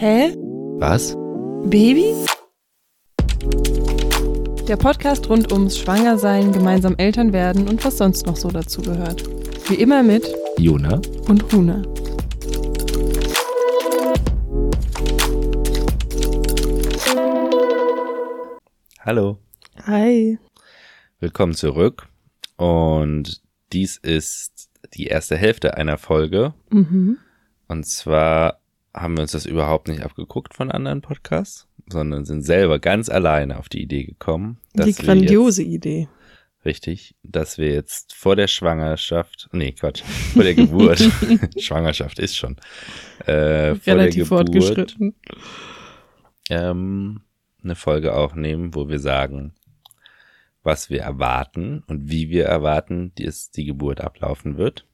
[0.00, 0.32] Hä?
[0.78, 1.16] Was?
[1.64, 2.14] Baby?
[4.68, 9.24] Der Podcast rund ums Schwangersein, gemeinsam Eltern werden und was sonst noch so dazu gehört.
[9.68, 11.00] Wie immer mit Jona?
[11.26, 11.82] und Huna.
[19.00, 19.38] Hallo.
[19.82, 20.38] Hi.
[21.18, 22.06] Willkommen zurück.
[22.56, 23.42] Und
[23.72, 26.54] dies ist die erste Hälfte einer Folge.
[26.70, 27.18] Mhm.
[27.66, 28.57] Und zwar
[28.94, 33.58] haben wir uns das überhaupt nicht abgeguckt von anderen Podcasts, sondern sind selber ganz alleine
[33.58, 34.58] auf die Idee gekommen.
[34.74, 36.08] dass Die grandiose Idee.
[36.56, 40.02] Jetzt, richtig, dass wir jetzt vor der Schwangerschaft, nee, Quatsch,
[40.34, 40.98] vor der Geburt,
[41.58, 42.56] Schwangerschaft ist schon,
[43.26, 45.14] äh, vor Relativ der Geburt, fortgeschritten.
[46.50, 47.20] ähm,
[47.62, 49.52] eine Folge aufnehmen, wo wir sagen,
[50.62, 54.86] was wir erwarten und wie wir erwarten, dass die Geburt ablaufen wird.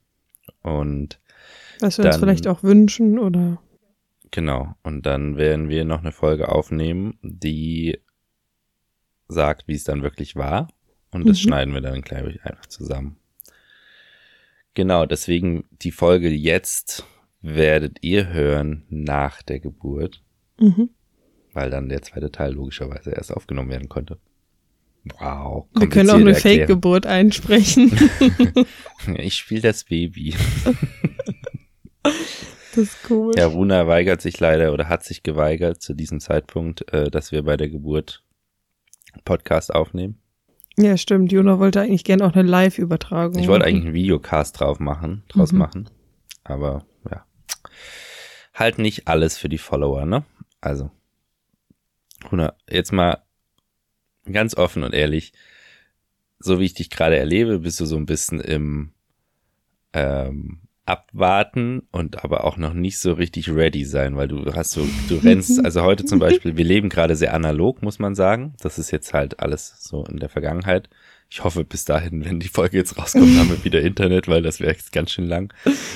[0.62, 1.20] Und
[1.80, 3.60] Was wir uns Dann- vielleicht auch wünschen oder.
[4.34, 7.98] Genau, und dann werden wir noch eine Folge aufnehmen, die
[9.28, 10.68] sagt, wie es dann wirklich war.
[11.12, 11.42] Und das Mhm.
[11.42, 13.16] schneiden wir dann gleich einfach zusammen.
[14.74, 17.06] Genau, deswegen die Folge jetzt
[17.40, 20.22] werdet ihr hören nach der Geburt.
[20.58, 20.90] Mhm.
[21.52, 24.18] weil dann der zweite Teil logischerweise erst aufgenommen werden konnte.
[25.20, 25.68] Wow.
[25.78, 26.34] Wir können auch eine.
[26.34, 27.92] Fake-Geburt einsprechen.
[29.18, 30.34] Ich spiele das Baby.
[32.74, 33.32] das ist cool.
[33.36, 37.42] Ja, Runa weigert sich leider oder hat sich geweigert zu diesem Zeitpunkt, äh, dass wir
[37.42, 38.22] bei der Geburt
[39.24, 40.18] Podcast aufnehmen.
[40.76, 41.30] Ja, stimmt.
[41.30, 43.40] Jona wollte eigentlich gerne auch eine Live-Übertragung.
[43.40, 45.58] Ich wollte eigentlich einen Videocast drauf machen, draus Mhm.
[45.58, 45.90] machen.
[46.42, 47.24] Aber ja.
[48.54, 50.24] Halt nicht alles für die Follower, ne?
[50.60, 50.90] Also.
[52.30, 53.22] Runa, jetzt mal
[54.30, 55.32] ganz offen und ehrlich.
[56.40, 58.92] So wie ich dich gerade erlebe, bist du so ein bisschen im
[59.92, 64.86] ähm, Abwarten und aber auch noch nicht so richtig ready sein, weil du hast so,
[65.08, 68.54] du rennst, also heute zum Beispiel, wir leben gerade sehr analog, muss man sagen.
[68.60, 70.90] Das ist jetzt halt alles so in der Vergangenheit.
[71.30, 74.60] Ich hoffe, bis dahin, wenn die Folge jetzt rauskommt, haben wir wieder Internet, weil das
[74.60, 75.52] wäre jetzt ganz schön lang.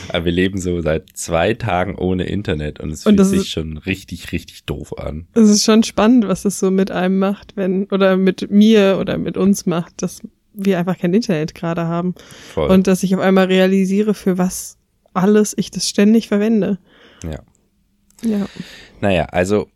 [0.09, 3.51] Aber wir leben so seit zwei Tagen ohne Internet und es Und fühlt sich ist-
[3.51, 5.29] schon richtig, richtig doof an.
[5.35, 9.19] Es ist schon spannend, was das so mit einem macht, wenn, oder mit mir oder
[9.19, 10.23] mit uns macht, dass
[10.55, 12.15] wir einfach kein Internet gerade haben.
[12.55, 12.71] Voll.
[12.71, 14.78] Und dass ich auf einmal realisiere, für was
[15.19, 16.79] alles ich das ständig verwende.
[17.23, 17.41] ja.
[18.23, 18.49] Ja.
[19.01, 19.69] Naja, also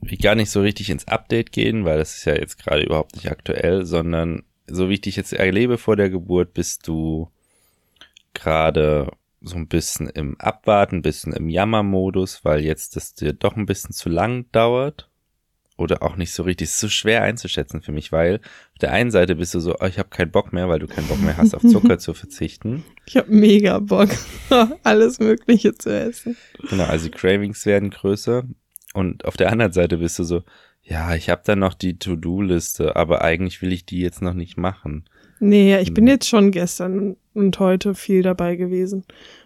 [0.00, 3.14] wie gar nicht so richtig ins Update gehen, weil das ist ja jetzt gerade überhaupt
[3.14, 7.28] nicht aktuell, sondern so wie ich dich jetzt erlebe vor der Geburt, bist du
[8.34, 9.10] gerade
[9.40, 13.66] so ein bisschen im Abwarten, ein bisschen im Jammermodus, weil jetzt das dir doch ein
[13.66, 15.08] bisschen zu lang dauert.
[15.82, 16.68] Oder auch nicht so richtig.
[16.68, 19.74] Es ist so schwer einzuschätzen für mich, weil auf der einen Seite bist du so,
[19.80, 22.14] oh, ich habe keinen Bock mehr, weil du keinen Bock mehr hast, auf Zucker zu
[22.14, 22.84] verzichten.
[23.06, 24.10] Ich habe mega Bock,
[24.84, 26.36] alles Mögliche zu essen.
[26.70, 28.44] Genau, also die Cravings werden größer.
[28.94, 30.42] Und auf der anderen Seite bist du so,
[30.84, 34.56] ja, ich habe da noch die To-Do-Liste, aber eigentlich will ich die jetzt noch nicht
[34.56, 35.04] machen.
[35.40, 36.12] Nee, ja, ich bin Hm.
[36.12, 39.04] jetzt schon gestern und heute viel dabei gewesen.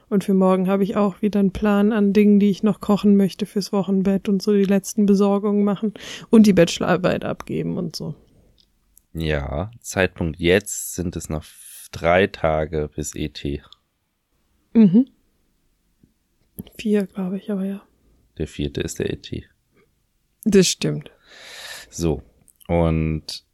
[0.09, 3.17] Und für morgen habe ich auch wieder einen Plan an Dingen, die ich noch kochen
[3.17, 5.95] möchte fürs Wochenbett und so die letzten Besorgungen machen
[6.31, 8.15] und die Bachelorarbeit abgeben und so.
[9.13, 11.45] Ja, Zeitpunkt jetzt sind es noch
[11.91, 13.43] drei Tage bis ET.
[14.75, 15.09] Mhm.
[16.79, 17.83] Vier, glaube ich, aber ja.
[18.39, 19.29] Der vierte ist der ET.
[20.45, 21.11] Das stimmt.
[21.91, 22.23] So.
[22.69, 23.45] Und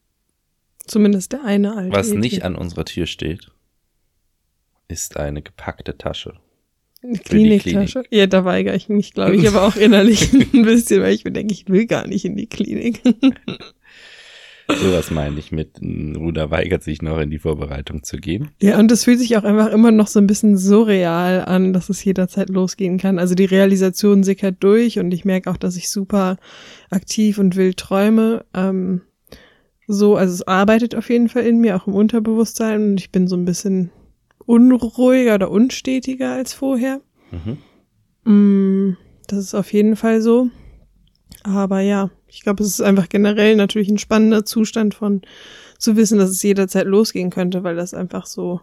[0.84, 1.96] Zumindest der eine alte.
[1.96, 2.19] was ET.
[2.19, 3.52] nicht an unserer Tür steht,
[4.92, 6.34] ist eine gepackte Tasche.
[7.25, 8.04] Kliniktasche.
[8.10, 11.32] Ja, da weigere ich mich, glaube ich, aber auch innerlich ein bisschen, weil ich mir
[11.32, 13.02] denke, ich will gar nicht in die Klinik.
[14.69, 18.50] Sowas meine ich mit, n, Ruder weigert sich noch in die Vorbereitung zu gehen.
[18.60, 21.88] Ja, und es fühlt sich auch einfach immer noch so ein bisschen surreal an, dass
[21.88, 23.19] es jederzeit losgehen kann.
[23.19, 26.38] Also die Realisation sickert durch und ich merke auch, dass ich super
[26.91, 28.44] aktiv und wild träume.
[28.54, 29.02] Ähm,
[29.88, 33.26] so, also es arbeitet auf jeden Fall in mir, auch im Unterbewusstsein und ich bin
[33.26, 33.91] so ein bisschen
[34.52, 37.00] unruhiger oder unstetiger als vorher.
[37.30, 37.58] Mhm.
[38.30, 38.96] Mm,
[39.26, 40.48] das ist auf jeden Fall so.
[41.43, 45.22] Aber ja, ich glaube, es ist einfach generell natürlich ein spannender Zustand von
[45.78, 48.60] zu wissen, dass es jederzeit losgehen könnte, weil das einfach so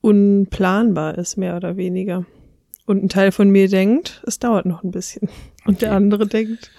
[0.00, 2.24] unplanbar ist, mehr oder weniger.
[2.86, 5.28] Und ein Teil von mir denkt, es dauert noch ein bisschen.
[5.66, 6.70] Und der andere denkt,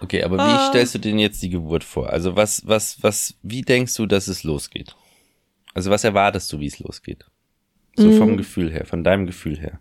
[0.00, 0.68] Okay, aber wie Ah.
[0.68, 2.08] stellst du denn jetzt die Geburt vor?
[2.10, 4.94] Also was, was, was, wie denkst du, dass es losgeht?
[5.78, 7.24] Also was erwartest du, wie es losgeht?
[7.96, 8.36] So vom Mm.
[8.36, 9.78] Gefühl her, von deinem Gefühl her.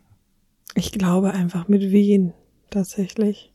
[0.76, 2.34] ich glaube einfach mit Wehen,
[2.70, 3.52] tatsächlich.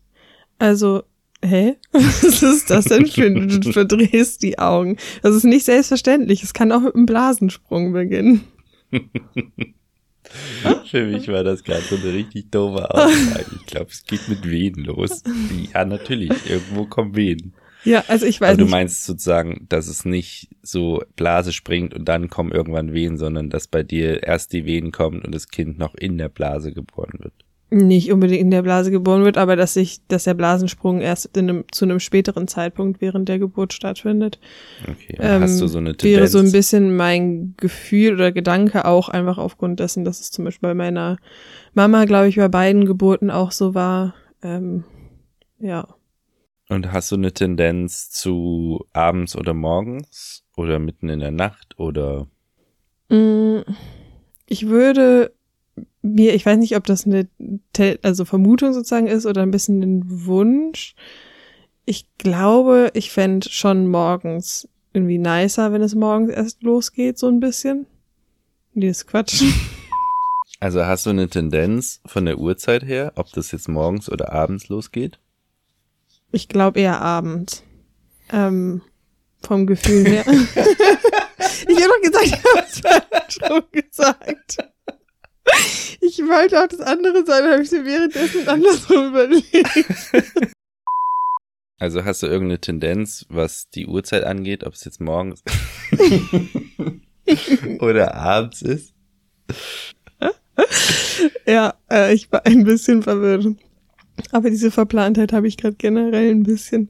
[0.58, 1.04] Also,
[1.44, 1.76] hä?
[1.92, 4.96] Was ist das denn für ein, du verdrehst die Augen.
[5.22, 6.42] Das ist nicht selbstverständlich.
[6.42, 8.40] Es kann auch mit einem Blasensprung beginnen.
[10.90, 13.46] Für mich war das gerade so eine richtig doofe Aussage.
[13.60, 15.22] Ich glaube, es geht mit Wehen los.
[15.72, 16.32] Ja, natürlich.
[16.50, 17.54] Irgendwo kommen Wehen.
[17.84, 18.70] Ja, also ich weiß Aber du nicht.
[18.70, 23.66] meinst sozusagen, dass es nicht so Blase springt und dann kommen irgendwann Wehen, sondern dass
[23.66, 27.32] bei dir erst die Wehen kommen und das Kind noch in der Blase geboren wird.
[27.70, 31.48] nicht unbedingt in der Blase geboren wird, aber dass sich, dass der Blasensprung erst in
[31.48, 34.38] einem, zu einem späteren Zeitpunkt während der Geburt stattfindet.
[34.82, 35.16] Okay.
[35.18, 36.04] Und hast du so eine Tendenz?
[36.04, 40.30] Ähm, Wäre so ein bisschen mein Gefühl oder Gedanke auch einfach aufgrund dessen, dass es
[40.30, 41.16] zum Beispiel bei meiner
[41.72, 44.14] Mama, glaube ich, bei beiden Geburten auch so war.
[44.42, 44.84] Ähm,
[45.58, 45.88] ja.
[46.72, 52.28] Und hast du eine Tendenz zu abends oder morgens oder mitten in der Nacht oder
[53.10, 53.60] Mm,
[54.46, 55.34] Ich würde
[56.00, 57.28] mir, ich weiß nicht, ob das eine
[58.02, 60.94] also Vermutung sozusagen ist oder ein bisschen ein Wunsch.
[61.84, 67.40] Ich glaube, ich fänd schon morgens irgendwie nicer, wenn es morgens erst losgeht, so ein
[67.40, 67.86] bisschen.
[68.72, 69.42] Nee, ist Quatsch.
[70.58, 74.68] also hast du eine Tendenz von der Uhrzeit her, ob das jetzt morgens oder abends
[74.68, 75.18] losgeht?
[76.32, 77.62] Ich glaube eher abends.
[78.30, 78.80] Ähm,
[79.42, 80.24] vom Gefühl her.
[80.26, 84.56] ich habe doch gesagt, ich habe es rum gesagt.
[86.00, 90.54] Ich wollte auch das andere sein, habe ich mir währenddessen andersrum überlegt.
[91.78, 95.42] Also hast du irgendeine Tendenz, was die Uhrzeit angeht, ob es jetzt morgens
[97.80, 98.94] oder abends ist?
[101.46, 103.56] Ja, äh, ich war ein bisschen verwirrt.
[104.30, 106.88] Aber diese Verplantheit habe ich gerade generell ein bisschen.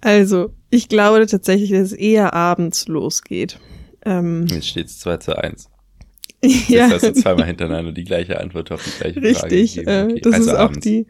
[0.00, 3.58] Also, ich glaube tatsächlich, dass es eher abends losgeht.
[4.04, 5.68] Ähm, Jetzt steht es 2 zu 1.
[6.42, 9.86] ja, Jetzt hast du zweimal hintereinander die gleiche Antwort auf die gleiche Frage richtig.
[9.86, 10.80] Äh, Okay, das also ist auch abends.
[10.80, 11.06] die,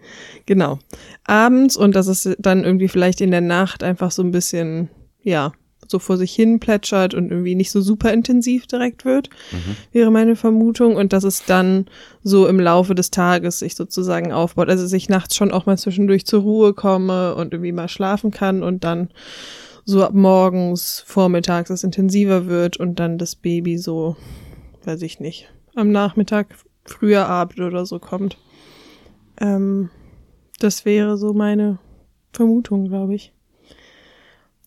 [0.46, 0.80] genau.
[1.24, 4.88] Abends und dass es dann irgendwie vielleicht in der Nacht einfach so ein bisschen,
[5.22, 5.52] ja,
[5.90, 9.76] so vor sich hin plätschert und irgendwie nicht so super intensiv direkt wird, Mhm.
[9.92, 10.96] wäre meine Vermutung.
[10.96, 11.86] Und dass es dann
[12.22, 14.68] so im Laufe des Tages sich sozusagen aufbaut.
[14.68, 18.30] Also dass ich nachts schon auch mal zwischendurch zur Ruhe komme und irgendwie mal schlafen
[18.30, 19.10] kann und dann
[19.84, 24.16] so ab morgens, vormittags es intensiver wird und dann das Baby so,
[24.84, 26.46] weiß ich nicht, am Nachmittag,
[26.84, 28.36] früher Abend oder so kommt.
[29.40, 29.90] Ähm,
[30.60, 31.78] das wäre so meine
[32.32, 33.32] Vermutung, glaube ich.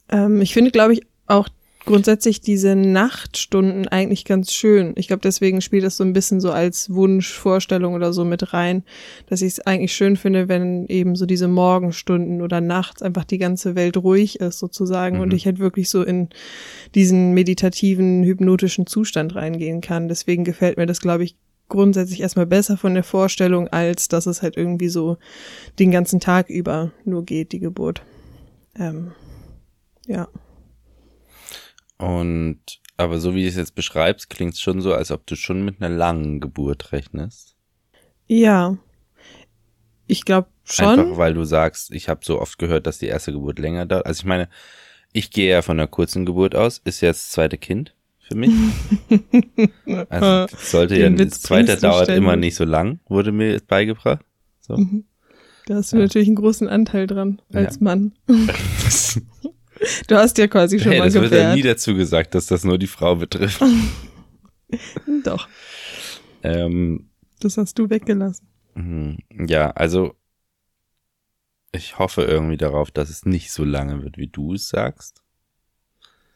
[0.10, 1.48] Ähm, ich finde, glaube ich, auch
[1.86, 4.94] grundsätzlich diese Nachtstunden eigentlich ganz schön.
[4.96, 8.84] Ich glaube, deswegen spielt das so ein bisschen so als Wunschvorstellung oder so mit rein,
[9.28, 13.38] dass ich es eigentlich schön finde, wenn eben so diese Morgenstunden oder nachts einfach die
[13.38, 15.36] ganze Welt ruhig ist sozusagen und Mhm.
[15.36, 16.30] ich halt wirklich so in
[16.96, 20.08] diesen meditativen, hypnotischen Zustand reingehen kann.
[20.08, 21.36] Deswegen gefällt mir das, glaube ich,
[21.68, 25.18] grundsätzlich erstmal besser von der Vorstellung, als dass es halt irgendwie so
[25.80, 28.04] den ganzen Tag über nur geht, die Geburt.
[28.78, 29.12] Ähm,
[30.08, 30.28] ja.
[32.04, 32.60] Und
[32.98, 35.66] aber so wie du es jetzt beschreibst, klingt es schon so, als ob du schon
[35.66, 37.56] mit einer langen Geburt rechnest.
[38.28, 38.78] Ja.
[40.06, 41.00] Ich glaube schon.
[41.00, 44.06] Einfach weil du sagst, ich habe so oft gehört, dass die erste Geburt länger dauert.
[44.06, 44.48] Also ich meine,
[45.12, 48.52] ich gehe ja von einer kurzen Geburt aus, ist ja das zweite Kind für mich.
[50.10, 52.18] Also sollte ja, Den das Witz zweite dauert ständig.
[52.24, 54.24] immer nicht so lang, wurde mir jetzt beigebracht.
[54.60, 54.78] So.
[54.78, 55.06] Mhm.
[55.66, 56.04] Da hast du Ja.
[56.04, 57.82] natürlich einen großen Anteil dran als Ja.
[57.84, 58.14] Mann.
[60.07, 62.63] Du hast ja quasi schon hey, mal das wird ja nie dazu gesagt, dass das
[62.63, 63.62] nur die Frau betrifft.
[65.24, 65.47] Doch,
[66.41, 67.09] ähm,
[67.39, 68.47] das hast du weggelassen.
[68.75, 69.18] Mhm.
[69.47, 70.15] Ja, also
[71.71, 75.21] ich hoffe irgendwie darauf, dass es nicht so lange wird, wie du es sagst.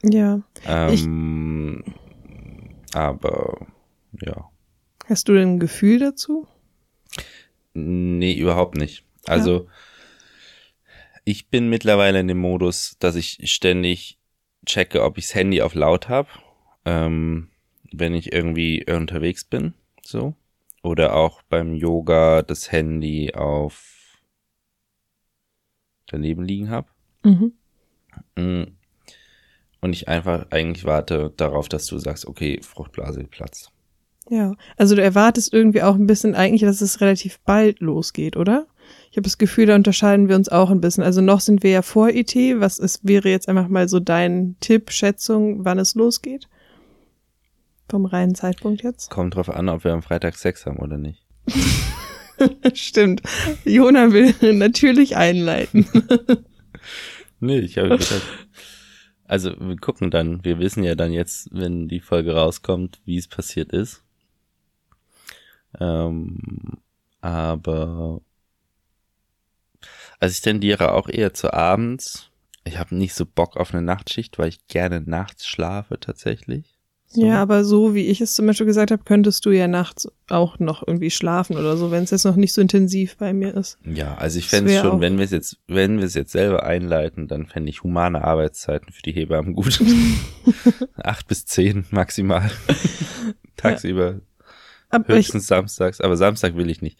[0.03, 0.41] Ja.
[0.65, 1.83] Ähm,
[2.93, 3.67] aber
[4.21, 4.49] ja,
[5.07, 6.47] Hast du denn ein Gefühl dazu?
[7.73, 9.05] nee, überhaupt nicht.
[9.25, 9.67] Also
[11.27, 14.17] ich bin mittlerweile in dem Modus, dass ich ständig
[14.65, 16.29] checke, ob ich das Handy auf laut habe,
[16.85, 17.49] ähm,
[17.91, 20.35] wenn ich irgendwie unterwegs bin, so.
[20.83, 24.21] Oder auch beim Yoga das Handy auf
[26.05, 26.87] daneben liegen habe.
[27.23, 27.51] Mhm.
[28.37, 28.63] Mm.
[29.81, 33.73] Und ich einfach eigentlich warte darauf, dass du sagst, okay, Fruchtblase geplatzt.
[34.29, 34.55] Ja.
[34.77, 38.65] Also du erwartest irgendwie auch ein bisschen eigentlich, dass es relativ bald losgeht, oder?
[39.11, 41.03] Ich habe das Gefühl, da unterscheiden wir uns auch ein bisschen.
[41.03, 42.35] Also noch sind wir ja vor ET.
[42.35, 46.47] Was ist, wäre jetzt einfach mal so dein Tipp, Schätzung, wann es losgeht?
[47.89, 49.09] Vom reinen Zeitpunkt jetzt?
[49.09, 51.25] Kommt drauf an, ob wir am Freitag Sex haben oder nicht.
[52.73, 53.21] Stimmt.
[53.63, 55.87] Jona will natürlich einleiten.
[57.39, 58.23] Nee, ich habe gedacht.
[59.25, 63.27] Also wir gucken dann, wir wissen ja dann jetzt, wenn die Folge rauskommt, wie es
[63.27, 64.03] passiert ist.
[65.79, 66.79] Ähm,
[67.21, 68.21] aber
[70.19, 72.29] also ich tendiere auch eher zu abends.
[72.63, 76.77] Ich habe nicht so Bock auf eine Nachtschicht, weil ich gerne nachts schlafe tatsächlich.
[77.09, 77.25] So.
[77.25, 80.59] Ja, aber so wie ich es zum Beispiel gesagt habe, könntest du ja nachts auch
[80.59, 83.77] noch irgendwie schlafen oder so, wenn es jetzt noch nicht so intensiv bei mir ist.
[83.85, 86.63] Ja, also ich fände es schon, wenn wir es jetzt, wenn wir es jetzt selber
[86.63, 89.81] einleiten, dann fände ich humane Arbeitszeiten für die Hebammen gut.
[90.97, 92.51] Acht bis zehn maximal.
[93.55, 94.19] Tagsüber,
[94.91, 96.99] ich, höchstens samstags, aber Samstag will ich nicht.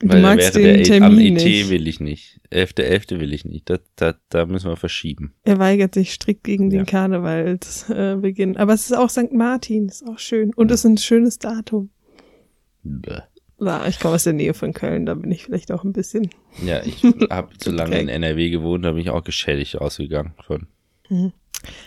[0.00, 1.70] Du Weil magst wäre den der E- am Termin ET nicht.
[1.70, 2.40] will ich nicht.
[2.50, 3.20] 11.11.
[3.20, 3.68] will ich nicht.
[3.70, 5.34] Da, da, da müssen wir verschieben.
[5.44, 6.78] Er weigert sich strikt gegen Ja.
[6.80, 8.54] den Karnevalsbeginn.
[8.54, 9.32] Äh, aber es ist auch St.
[9.32, 10.52] Martin, ist auch schön.
[10.54, 11.90] Und es ist ein schönes Datum.
[12.82, 13.20] Bäh.
[13.58, 16.28] Ja, ich komme aus der Nähe von Köln, da bin ich vielleicht auch ein bisschen.
[16.64, 20.66] Ja, ich habe zu lange in NRW gewohnt, da bin ich auch geschädigt ausgegangen von.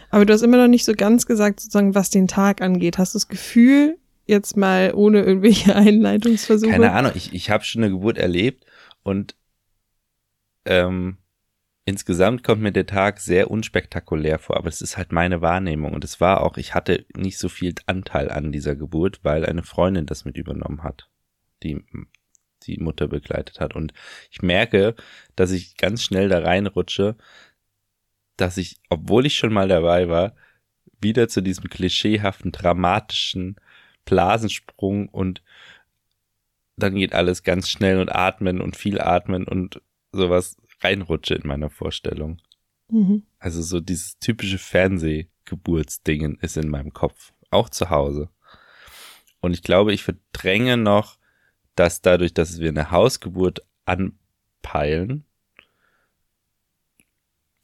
[0.10, 2.98] Aber du hast immer noch nicht so ganz gesagt, sozusagen, was den Tag angeht.
[2.98, 3.98] Hast du das Gefühl,
[4.30, 6.72] jetzt mal ohne irgendwelche Einleitungsversuche?
[6.72, 8.66] Keine Ahnung, ich, ich habe schon eine Geburt erlebt
[9.04, 9.36] und
[10.66, 11.18] ähm,
[11.86, 16.04] insgesamt kommt mir der Tag sehr unspektakulär vor, aber es ist halt meine Wahrnehmung und
[16.04, 20.06] es war auch, ich hatte nicht so viel Anteil an dieser Geburt, weil eine Freundin
[20.06, 21.10] das mit übernommen hat,
[21.64, 21.84] die
[22.64, 23.94] die Mutter begleitet hat und
[24.30, 24.96] ich merke,
[25.36, 27.16] dass ich ganz schnell da reinrutsche,
[28.36, 30.36] dass ich, obwohl ich schon mal dabei war,
[31.02, 33.56] wieder zu diesem klischeehaften, dramatischen
[34.10, 35.42] Blasensprung und
[36.76, 41.70] dann geht alles ganz schnell und atmen und viel atmen und sowas reinrutsche in meiner
[41.70, 42.42] Vorstellung.
[42.90, 43.24] Mhm.
[43.38, 48.30] Also so dieses typische Fernsehgeburtsdingen ist in meinem Kopf, auch zu Hause.
[49.42, 51.18] Und ich glaube, ich verdränge noch,
[51.76, 55.26] dass dadurch, dass wir eine Hausgeburt anpeilen,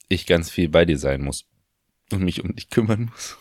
[0.07, 1.45] ich ganz viel bei dir sein muss
[2.11, 3.37] und mich um dich kümmern muss.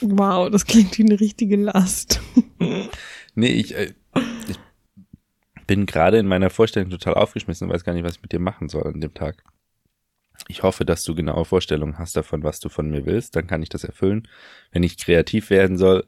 [0.00, 2.20] Wow, das klingt wie eine richtige Last.
[3.38, 3.92] Nee, ich, äh,
[4.48, 4.58] ich
[5.66, 8.38] bin gerade in meiner Vorstellung total aufgeschmissen und weiß gar nicht, was ich mit dir
[8.38, 9.44] machen soll an dem Tag.
[10.48, 13.36] Ich hoffe, dass du genaue Vorstellungen hast davon, was du von mir willst.
[13.36, 14.28] Dann kann ich das erfüllen.
[14.70, 16.06] Wenn ich kreativ werden soll,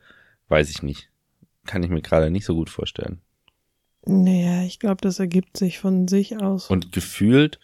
[0.48, 1.10] weiß ich nicht.
[1.66, 3.20] Kann ich mir gerade nicht so gut vorstellen.
[4.06, 6.70] Naja, ich glaube, das ergibt sich von sich aus.
[6.70, 7.58] Und gefühlt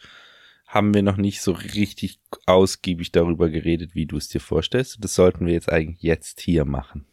[0.74, 4.98] haben wir noch nicht so richtig ausgiebig darüber geredet, wie du es dir vorstellst.
[5.00, 7.06] Das sollten wir jetzt eigentlich jetzt hier machen.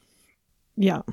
[0.76, 1.06] Ja.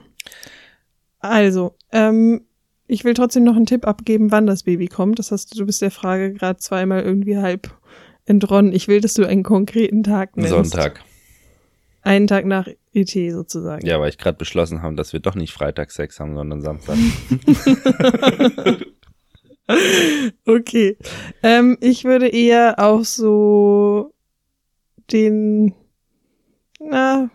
[1.19, 2.47] Also, ähm,
[2.87, 5.19] ich will trotzdem noch einen Tipp abgeben, wann das Baby kommt.
[5.19, 7.77] Das heißt, du bist der Frage gerade zweimal irgendwie halb
[8.25, 8.73] entronnen.
[8.73, 10.51] Ich will, dass du einen konkreten Tag nennst.
[10.51, 11.05] Sonntag.
[12.01, 13.87] Einen Tag nach ET sozusagen.
[13.87, 16.97] Ja, weil ich gerade beschlossen haben, dass wir doch nicht Freitag Sex haben, sondern Samstag.
[20.47, 20.97] Okay.
[21.43, 24.15] Ähm, ich würde eher auf so
[25.13, 25.75] den,
[26.81, 27.31] na,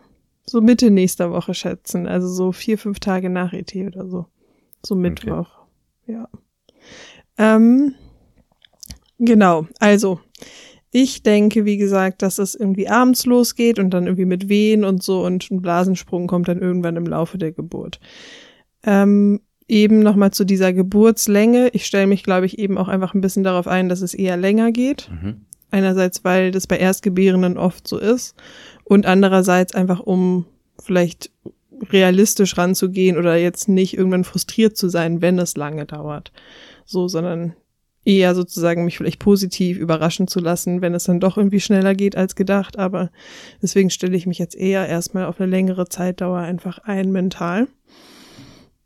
[0.46, 2.08] so Mitte nächster Woche schätzen.
[2.08, 4.26] Also so vier, fünf Tage nach ET oder so.
[4.86, 5.50] So Mittwoch.
[6.08, 6.28] Ja.
[7.38, 7.96] Ähm,
[9.20, 9.68] genau.
[9.80, 10.20] Also,
[10.92, 15.02] ich denke, wie gesagt, dass es irgendwie abends losgeht und dann irgendwie mit Wehen und
[15.02, 18.00] so und ein Blasensprung kommt dann irgendwann im Laufe der Geburt.
[18.84, 21.70] Ähm, eben nochmal zu dieser Geburtslänge.
[21.70, 24.38] Ich stelle mich, glaube ich, eben auch einfach ein bisschen darauf ein, dass es eher
[24.38, 25.10] länger geht.
[25.12, 25.42] Mhm.
[25.72, 28.36] Einerseits, weil das bei Erstgebärenden oft so ist
[28.84, 30.46] und andererseits einfach, um
[30.80, 31.32] vielleicht
[31.92, 36.32] realistisch ranzugehen oder jetzt nicht irgendwann frustriert zu sein, wenn es lange dauert.
[36.86, 37.54] So, sondern
[38.06, 42.16] eher sozusagen mich vielleicht positiv überraschen zu lassen, wenn es dann doch irgendwie schneller geht
[42.16, 42.78] als gedacht.
[42.78, 43.10] Aber
[43.62, 47.68] deswegen stelle ich mich jetzt eher erstmal auf eine längere Zeitdauer einfach ein mental.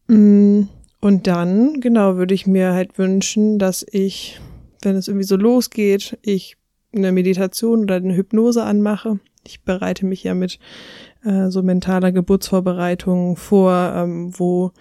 [0.07, 0.63] Mm,
[0.99, 4.39] Und dann, genau, würde ich mir halt wünschen, dass ich,
[4.81, 6.57] wenn es irgendwie so losgeht, ich
[6.95, 9.19] eine Meditation oder eine Hypnose anmache.
[9.45, 10.59] Ich bereite mich ja mit
[11.23, 14.71] äh, so mentaler Geburtsvorbereitung vor, ähm, wo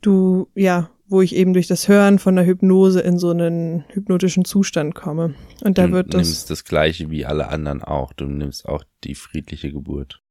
[0.00, 4.44] du, ja, wo ich eben durch das Hören von der Hypnose in so einen hypnotischen
[4.44, 5.34] Zustand komme.
[5.64, 6.26] Und da du wird das.
[6.26, 8.12] nimmst das gleiche wie alle anderen auch.
[8.12, 10.22] Du nimmst auch die friedliche Geburt.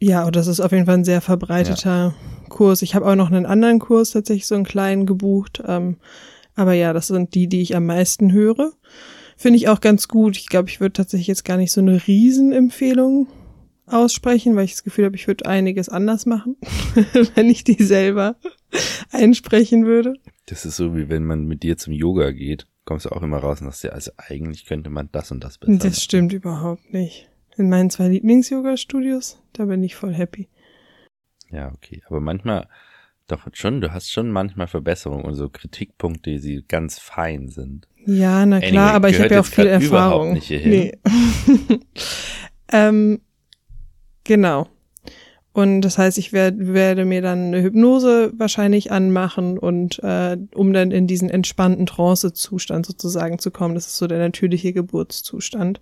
[0.00, 2.14] Ja, und das ist auf jeden Fall ein sehr verbreiteter
[2.48, 2.82] Kurs.
[2.82, 5.62] Ich habe auch noch einen anderen Kurs tatsächlich so einen kleinen gebucht.
[5.66, 5.96] Ähm,
[6.54, 8.72] aber ja, das sind die, die ich am meisten höre.
[9.36, 10.36] Finde ich auch ganz gut.
[10.36, 13.28] Ich glaube, ich würde tatsächlich jetzt gar nicht so eine Riesenempfehlung
[13.86, 16.56] aussprechen, weil ich das Gefühl habe, ich würde einiges anders machen,
[17.34, 18.36] wenn ich die selber
[19.12, 20.14] einsprechen würde.
[20.46, 22.66] Das ist so, wie wenn man mit dir zum Yoga geht.
[22.84, 25.58] Kommst du auch immer raus und sagst ja, also eigentlich könnte man das und das
[25.58, 25.78] besser.
[25.78, 27.27] Das stimmt überhaupt nicht.
[27.58, 30.48] In meinen zwei Lieblings-Yoga-Studios, da bin ich voll happy.
[31.50, 32.02] Ja, okay.
[32.06, 32.68] Aber manchmal,
[33.26, 37.88] doch schon, du hast schon manchmal Verbesserungen und so Kritikpunkte, die ganz fein sind.
[38.06, 40.32] Ja, na klar, Anyway, aber ich habe ja auch viel grad überhaupt Erfahrung.
[40.34, 40.70] nicht hierhin.
[40.70, 40.98] Nee.
[42.72, 43.20] ähm,
[44.22, 44.68] genau.
[45.52, 50.72] Und das heißt, ich werd, werde mir dann eine Hypnose wahrscheinlich anmachen und äh, um
[50.72, 53.74] dann in diesen entspannten Trance-Zustand sozusagen zu kommen.
[53.74, 55.80] Das ist so der natürliche Geburtszustand.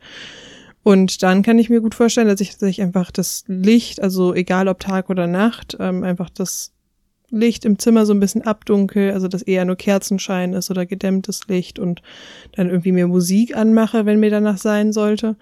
[0.87, 4.33] Und dann kann ich mir gut vorstellen, dass ich, dass ich einfach das Licht, also
[4.35, 6.75] egal ob Tag oder Nacht, ähm, einfach das
[7.29, 11.49] Licht im Zimmer so ein bisschen abdunkel, also dass eher nur Kerzenschein ist oder gedämmtes
[11.49, 12.03] Licht und
[12.53, 15.35] dann irgendwie mir Musik anmache, wenn mir danach sein sollte.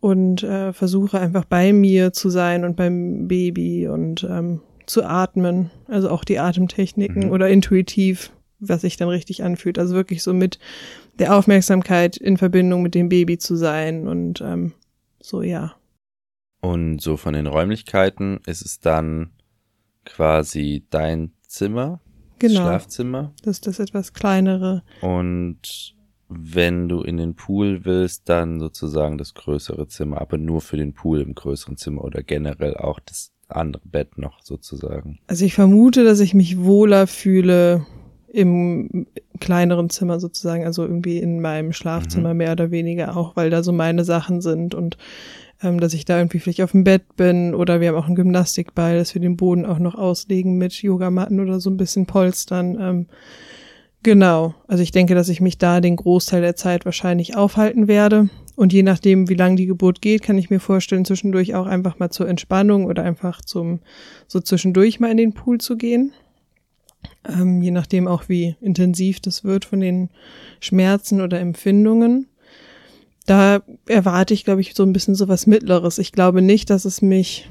[0.00, 5.68] Und äh, versuche einfach bei mir zu sein und beim Baby und ähm, zu atmen,
[5.88, 7.32] also auch die Atemtechniken mhm.
[7.32, 9.78] oder intuitiv, was sich dann richtig anfühlt.
[9.78, 10.58] Also wirklich so mit
[11.18, 14.72] der Aufmerksamkeit in Verbindung mit dem Baby zu sein und ähm,
[15.20, 15.74] so, ja.
[16.60, 19.30] Und so von den Räumlichkeiten ist es dann
[20.04, 22.00] quasi dein Zimmer,
[22.38, 22.60] genau.
[22.60, 23.32] Schlafzimmer.
[23.42, 24.82] Das ist das etwas kleinere.
[25.00, 25.94] Und
[26.28, 30.94] wenn du in den Pool willst, dann sozusagen das größere Zimmer, aber nur für den
[30.94, 35.18] Pool im größeren Zimmer oder generell auch das andere Bett noch sozusagen.
[35.26, 37.84] Also ich vermute, dass ich mich wohler fühle
[38.32, 39.06] im
[39.40, 42.38] kleineren Zimmer sozusagen, also irgendwie in meinem Schlafzimmer mhm.
[42.38, 44.96] mehr oder weniger auch, weil da so meine Sachen sind und
[45.62, 48.16] ähm, dass ich da irgendwie vielleicht auf dem Bett bin oder wir haben auch einen
[48.16, 52.78] Gymnastikball, dass wir den Boden auch noch auslegen mit Yogamatten oder so ein bisschen polstern.
[52.80, 53.06] Ähm,
[54.02, 58.30] genau, also ich denke, dass ich mich da den Großteil der Zeit wahrscheinlich aufhalten werde
[58.56, 61.98] und je nachdem, wie lang die Geburt geht, kann ich mir vorstellen, zwischendurch auch einfach
[61.98, 63.80] mal zur Entspannung oder einfach zum
[64.28, 66.12] so zwischendurch mal in den Pool zu gehen
[67.28, 70.10] ähm, je nachdem auch, wie intensiv das wird von den
[70.60, 72.26] Schmerzen oder Empfindungen.
[73.26, 75.98] Da erwarte ich, glaube ich, so ein bisschen so was Mittleres.
[75.98, 77.48] Ich glaube nicht, dass es mich,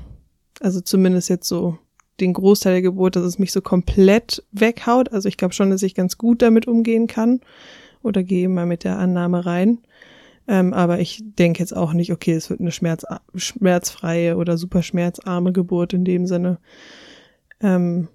[0.60, 1.78] also zumindest jetzt so
[2.20, 5.14] den Großteil der Geburt, dass es mich so komplett weghaut.
[5.14, 7.40] Also ich glaube schon, dass ich ganz gut damit umgehen kann
[8.04, 9.80] oder gehe mal mit der Annahme rein.
[10.48, 14.82] Ähm, aber ich denke jetzt auch nicht, okay, es wird eine Schmerz, schmerzfreie oder super
[14.82, 16.58] schmerzarme Geburt in dem Sinne.
[17.62, 18.08] Ähm,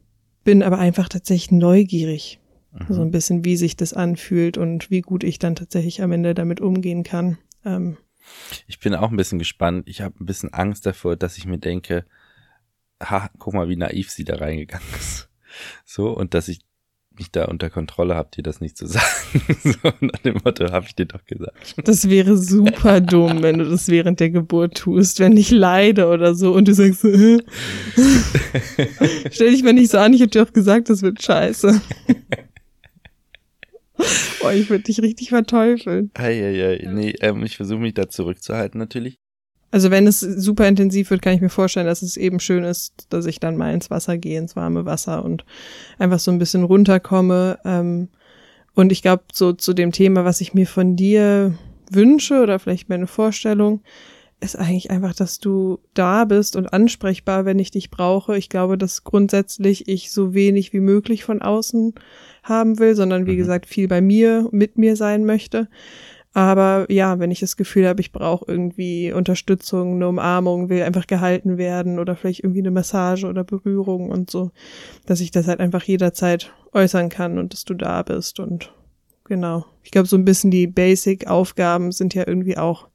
[0.45, 2.41] bin aber einfach tatsächlich neugierig.
[2.73, 2.95] Mhm.
[2.95, 6.35] So ein bisschen, wie sich das anfühlt und wie gut ich dann tatsächlich am Ende
[6.35, 7.39] damit umgehen kann.
[7.65, 7.97] Ähm,
[8.67, 9.89] ich bin auch ein bisschen gespannt.
[9.89, 12.05] Ich habe ein bisschen Angst davor, dass ich mir denke,
[13.03, 15.29] ha, guck mal, wie naiv sie da reingegangen ist.
[15.85, 16.61] So, und dass ich
[17.19, 19.07] mich da unter Kontrolle habt, dir das nicht zu sagen.
[19.63, 21.75] so nach dem Motto habe ich dir doch gesagt.
[21.85, 26.35] Das wäre super dumm, wenn du das während der Geburt tust, wenn ich leide oder
[26.35, 27.39] so und du sagst äh.
[29.31, 31.81] stell dich mal nicht so an, ich hab dir doch gesagt, das wird scheiße.
[34.41, 36.11] Boah, ich würde dich richtig verteufeln.
[36.15, 39.19] Eieiei, nee, ähm, ich versuche mich da zurückzuhalten natürlich.
[39.75, 43.09] Also wenn es super intensiv wird, kann ich mir vorstellen, dass es eben schön ist,
[43.11, 45.45] dass ich dann mal ins Wasser gehe, ins warme Wasser und
[45.99, 47.59] einfach so ein bisschen runterkomme.
[47.65, 48.07] Ähm,
[48.77, 51.59] und ich glaube, so zu dem Thema, was ich mir von dir
[51.91, 53.83] wünsche oder vielleicht meine Vorstellung,
[54.39, 58.39] ist eigentlich einfach, dass du da bist und ansprechbar, wenn ich dich brauche.
[58.39, 61.95] Ich glaube, dass grundsätzlich ich so wenig wie möglich von außen
[62.45, 63.39] haben will, sondern wie mhm.
[63.39, 65.67] gesagt viel bei mir, mit mir sein möchte.
[66.37, 71.07] Aber ja, wenn ich das Gefühl habe, ich brauche irgendwie Unterstützung, eine Umarmung, will einfach
[71.07, 74.51] gehalten werden oder vielleicht irgendwie eine Massage oder Berührung und so,
[75.07, 78.75] dass ich das halt einfach jederzeit äußern kann und dass du da bist und
[79.23, 79.65] genau.
[79.85, 82.89] Ich glaube, so ein bisschen die Basic-Aufgaben sind ja irgendwie auch,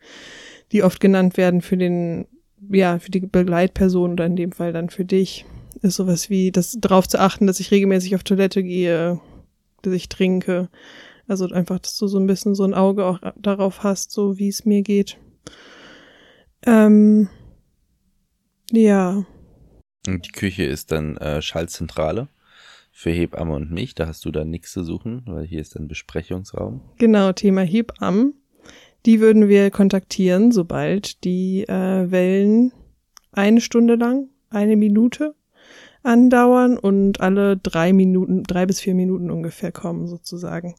[0.73, 2.28] die oft genannt werden für den,
[2.69, 5.45] ja, für die Begleitperson oder in dem Fall dann für dich,
[5.82, 9.21] ist sowas wie, das darauf zu achten, dass ich regelmäßig auf Toilette gehe,
[9.82, 10.67] dass ich trinke,
[11.29, 14.49] also einfach, dass du so ein bisschen so ein Auge auch darauf hast, so wie
[14.49, 15.17] es mir geht.
[16.65, 17.29] Ähm,
[18.71, 19.25] ja.
[20.07, 22.29] Und die Küche ist dann äh, Schaltzentrale
[22.91, 23.95] für Hebamme und mich.
[23.95, 26.81] Da hast du dann nichts zu suchen, weil hier ist dann Besprechungsraum.
[26.97, 28.33] Genau, Thema Hebammen.
[29.05, 32.73] Die würden wir kontaktieren, sobald die äh, Wellen
[33.31, 35.35] eine Stunde lang, eine Minute
[36.03, 40.75] andauern und alle drei Minuten, drei bis vier Minuten ungefähr kommen sozusagen.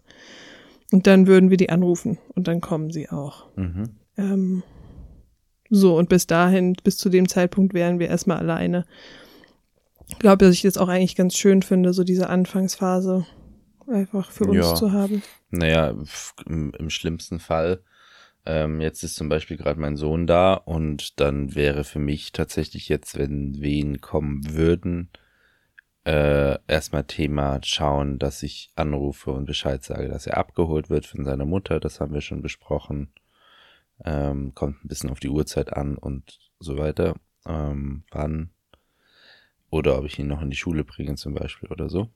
[0.93, 3.47] Und dann würden wir die anrufen und dann kommen sie auch.
[3.57, 3.91] Mhm.
[4.17, 4.63] Ähm,
[5.69, 8.87] so, und bis dahin, bis zu dem Zeitpunkt wären wir erstmal alleine.
[10.09, 13.25] Ich glaube, dass ich das auch eigentlich ganz schön finde, so diese Anfangsphase
[13.87, 14.75] einfach für uns ja.
[14.75, 15.23] zu haben.
[15.51, 15.95] Naja,
[16.47, 17.83] im, im schlimmsten Fall
[18.47, 22.89] ähm, jetzt ist zum Beispiel gerade mein Sohn da und dann wäre für mich tatsächlich
[22.89, 25.11] jetzt, wenn Wehen kommen würden,
[26.05, 31.25] äh, erstmal Thema schauen, dass ich anrufe und Bescheid sage, dass er abgeholt wird von
[31.25, 31.79] seiner Mutter.
[31.81, 33.13] Das haben wir schon besprochen.
[34.05, 37.17] Ähm, kommt ein bisschen auf die Uhrzeit an und so weiter.
[37.47, 38.51] Ähm, wann
[39.71, 42.09] oder ob ich ihn noch in die Schule bringe zum Beispiel oder so.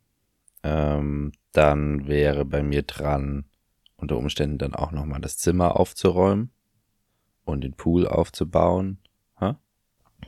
[0.62, 3.44] Ähm, dann wäre bei mir dran,
[4.04, 6.50] unter Umständen dann auch nochmal das Zimmer aufzuräumen
[7.44, 8.98] und den Pool aufzubauen.
[9.40, 9.58] Ha?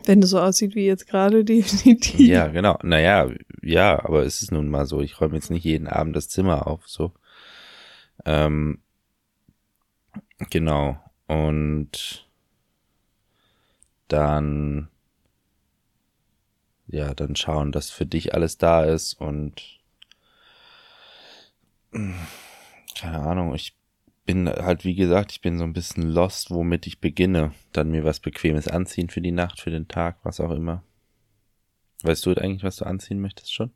[0.05, 2.21] Wenn es so aussieht wie jetzt gerade, definitiv.
[2.21, 2.79] Ja, genau.
[2.83, 3.31] Naja,
[3.63, 5.01] ja, aber es ist nun mal so.
[5.01, 7.13] Ich räume jetzt nicht jeden Abend das Zimmer auf, so.
[8.25, 8.81] Ähm,
[10.51, 10.99] genau.
[11.27, 12.29] Und
[14.09, 14.89] dann
[16.89, 19.81] ja, dann schauen, dass für dich alles da ist und
[22.99, 23.77] keine Ahnung, ich
[24.25, 27.53] bin halt, wie gesagt, ich bin so ein bisschen lost, womit ich beginne.
[27.73, 30.83] Dann mir was Bequemes anziehen für die Nacht, für den Tag, was auch immer.
[32.03, 33.71] Weißt du eigentlich, was du anziehen möchtest schon?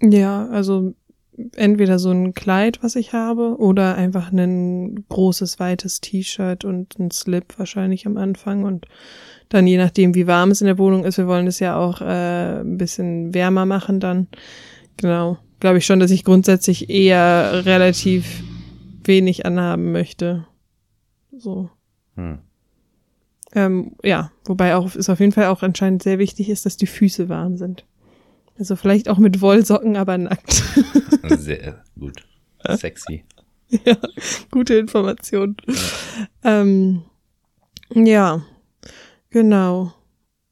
[0.00, 0.94] Ja, also
[1.54, 7.10] entweder so ein Kleid, was ich habe, oder einfach ein großes, weites T-Shirt und ein
[7.10, 8.86] Slip wahrscheinlich am Anfang und
[9.48, 12.00] dann je nachdem, wie warm es in der Wohnung ist, wir wollen es ja auch
[12.00, 14.26] äh, ein bisschen wärmer machen dann.
[14.96, 15.38] Genau.
[15.60, 18.42] Glaube ich schon, dass ich grundsätzlich eher relativ
[19.06, 20.46] wenig anhaben möchte.
[21.36, 21.70] So.
[22.14, 22.38] Hm.
[23.52, 26.86] Ähm, ja, wobei auch es auf jeden Fall auch anscheinend sehr wichtig ist, dass die
[26.86, 27.86] Füße warm sind.
[28.58, 30.52] Also vielleicht auch mit Wollsocken, aber nackt.
[31.28, 32.26] sehr gut.
[32.68, 33.24] Sexy.
[33.84, 33.96] ja,
[34.50, 35.56] gute Information.
[35.66, 36.60] Ja.
[36.60, 37.02] Ähm,
[37.94, 38.42] ja,
[39.30, 39.92] genau.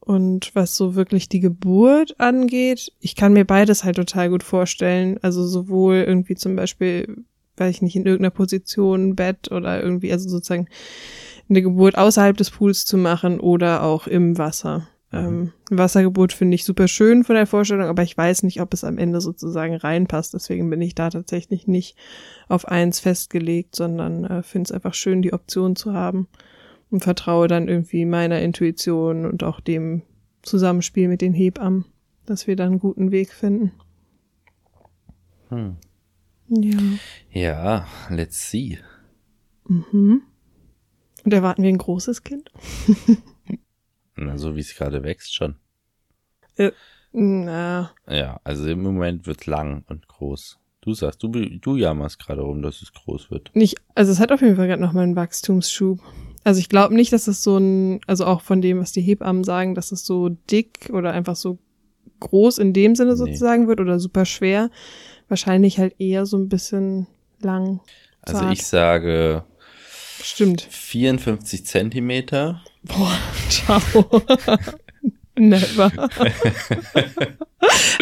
[0.00, 5.18] Und was so wirklich die Geburt angeht, ich kann mir beides halt total gut vorstellen.
[5.22, 7.24] Also sowohl irgendwie zum Beispiel,
[7.56, 10.68] weiß ich nicht, in irgendeiner Position, Bett oder irgendwie, also sozusagen
[11.48, 14.88] eine Geburt außerhalb des Pools zu machen oder auch im Wasser.
[15.12, 15.18] Mhm.
[15.18, 18.84] Ähm, Wassergeburt finde ich super schön von der Vorstellung, aber ich weiß nicht, ob es
[18.84, 20.34] am Ende sozusagen reinpasst.
[20.34, 21.96] Deswegen bin ich da tatsächlich nicht
[22.48, 26.28] auf eins festgelegt, sondern äh, finde es einfach schön, die Option zu haben
[26.90, 30.02] und vertraue dann irgendwie meiner Intuition und auch dem
[30.42, 31.86] Zusammenspiel mit den Hebammen,
[32.26, 33.72] dass wir dann einen guten Weg finden.
[35.48, 35.76] Hm.
[36.48, 36.78] Ja.
[37.30, 38.78] Ja, let's see.
[39.66, 40.22] Mhm.
[41.24, 42.50] Und erwarten wir ein großes Kind?
[44.16, 45.56] na, so wie es gerade wächst schon.
[46.56, 46.72] Äh,
[47.12, 47.92] na.
[48.08, 50.58] Ja, also im Moment wird lang und groß.
[50.82, 53.50] Du sagst, du, du jammerst gerade rum, dass es groß wird.
[53.54, 56.00] Nicht, also es hat auf jeden Fall gerade noch mal einen Wachstumsschub.
[56.44, 59.44] Also ich glaube nicht, dass es so ein, also auch von dem, was die Hebammen
[59.44, 61.58] sagen, dass es so dick oder einfach so
[62.20, 63.68] groß in dem Sinne sozusagen nee.
[63.68, 64.70] wird oder super schwer.
[65.28, 67.06] Wahrscheinlich halt eher so ein bisschen
[67.40, 67.80] lang.
[68.24, 68.36] Zart.
[68.36, 69.44] Also ich sage
[70.22, 70.62] Stimmt.
[70.62, 72.62] 54 Zentimeter.
[72.82, 73.18] Boah,
[73.50, 73.80] ciao.
[75.36, 75.92] Never.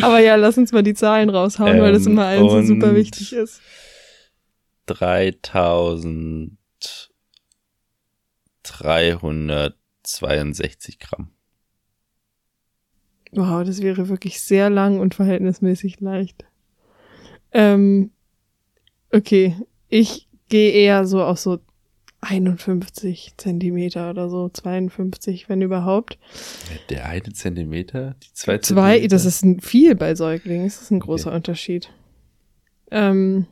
[0.02, 2.62] Aber ja, lass uns mal die Zahlen raushauen, ähm, weil das ähm, immer allen so
[2.62, 3.60] super wichtig ist.
[4.86, 6.56] 3000
[8.62, 11.32] 362 Gramm.
[13.32, 16.44] Wow, das wäre wirklich sehr lang und verhältnismäßig leicht.
[17.52, 18.10] Ähm,
[19.12, 19.56] okay,
[19.88, 21.58] ich gehe eher so auf so
[22.22, 26.18] 51 Zentimeter oder so, 52, wenn überhaupt.
[26.88, 28.98] Der eine Zentimeter, die zwei Zentimeter?
[28.98, 31.36] Zwei, das ist viel bei Säuglingen, das ist ein großer okay.
[31.36, 31.90] Unterschied.
[32.90, 33.46] Ähm,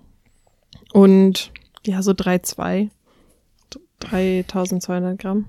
[0.92, 1.52] und
[1.84, 2.90] ja, so 3,2.
[4.00, 5.46] 3200 Gramm.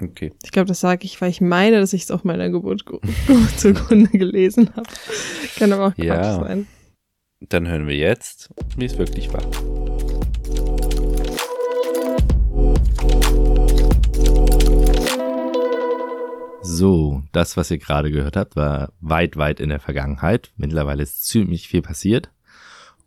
[0.00, 0.32] Okay.
[0.42, 2.84] Ich glaube, das sage ich, weil ich meine, dass ich es auf meiner Geburt
[3.56, 4.88] zugrunde gelesen habe.
[5.56, 6.40] Kann aber auch Quatsch ja.
[6.40, 6.66] sein.
[7.48, 9.40] Dann hören wir jetzt, wie es wirklich war.
[16.62, 20.52] So, das, was ihr gerade gehört habt, war weit, weit in der Vergangenheit.
[20.58, 22.30] Mittlerweile ist ziemlich viel passiert.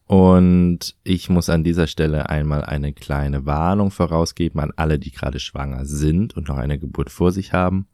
[0.07, 5.39] Und ich muss an dieser Stelle einmal eine kleine Warnung vorausgeben an alle, die gerade
[5.39, 7.87] schwanger sind und noch eine Geburt vor sich haben.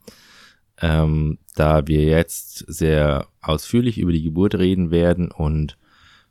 [0.81, 5.77] Ähm, da wir jetzt sehr ausführlich über die Geburt reden werden und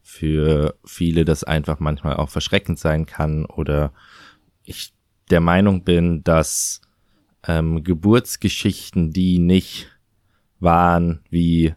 [0.08, 3.92] für viele das einfach manchmal auch verschreckend sein kann oder
[4.64, 4.94] ich
[5.30, 6.80] der Meinung bin, dass
[7.46, 9.90] ähm, Geburtsgeschichten, die nicht
[10.60, 11.74] waren wie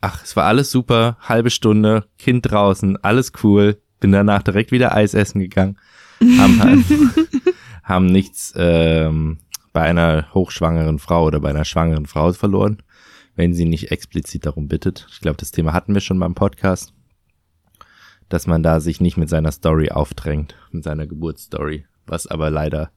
[0.00, 4.94] ach, es war alles super, halbe Stunde, Kind draußen, alles cool, bin danach direkt wieder
[4.94, 5.78] Eis essen gegangen,
[6.38, 6.84] haben, halt,
[7.82, 9.36] haben nichts ähm,
[9.74, 12.82] bei einer hochschwangeren Frau oder bei einer schwangeren Frau verloren,
[13.36, 15.06] wenn sie nicht explizit darum bittet.
[15.12, 16.94] Ich glaube, das Thema hatten wir schon beim Podcast,
[18.30, 22.90] dass man da sich nicht mit seiner Story aufdrängt, mit seiner Geburtsstory, was aber leider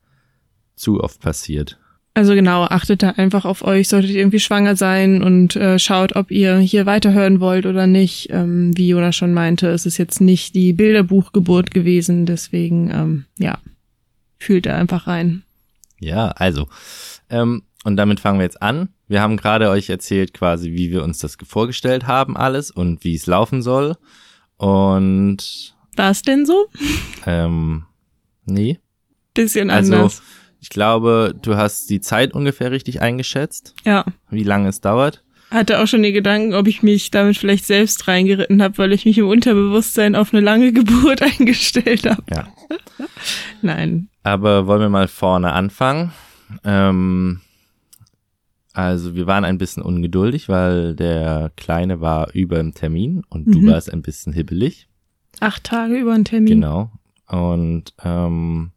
[0.75, 1.77] zu oft passiert.
[2.15, 6.15] Also genau, achtet da einfach auf euch, solltet ihr irgendwie schwanger sein und äh, schaut,
[6.15, 8.27] ob ihr hier weiterhören wollt oder nicht.
[8.29, 13.57] Ähm, wie Jonas schon meinte, es ist jetzt nicht die Bilderbuchgeburt gewesen, deswegen ähm, ja,
[14.37, 15.41] fühlt da einfach rein.
[15.99, 16.67] Ja, also
[17.31, 18.89] ähm, und damit fangen wir jetzt an.
[19.07, 23.15] Wir haben gerade euch erzählt quasi, wie wir uns das vorgestellt haben alles und wie
[23.15, 23.95] es laufen soll.
[24.63, 26.67] Und war es denn so?
[27.25, 27.83] Ähm,
[28.45, 28.79] nee.
[29.33, 30.19] Bisschen also, anders.
[30.19, 30.23] Also
[30.61, 33.75] ich glaube, du hast die Zeit ungefähr richtig eingeschätzt.
[33.83, 34.05] Ja.
[34.29, 35.21] Wie lange es dauert.
[35.51, 39.05] Hatte auch schon die Gedanken, ob ich mich damit vielleicht selbst reingeritten habe, weil ich
[39.05, 42.23] mich im Unterbewusstsein auf eine lange Geburt eingestellt habe.
[42.31, 42.47] Ja.
[43.61, 44.07] Nein.
[44.23, 46.13] Aber wollen wir mal vorne anfangen?
[46.63, 47.41] Ähm,
[48.73, 53.51] Also wir waren ein bisschen ungeduldig, weil der Kleine war über dem Termin und Mhm.
[53.51, 54.87] du warst ein bisschen hibbelig.
[55.39, 56.61] Acht Tage über einen Termin.
[56.61, 56.91] Genau.
[57.27, 58.71] Und ähm,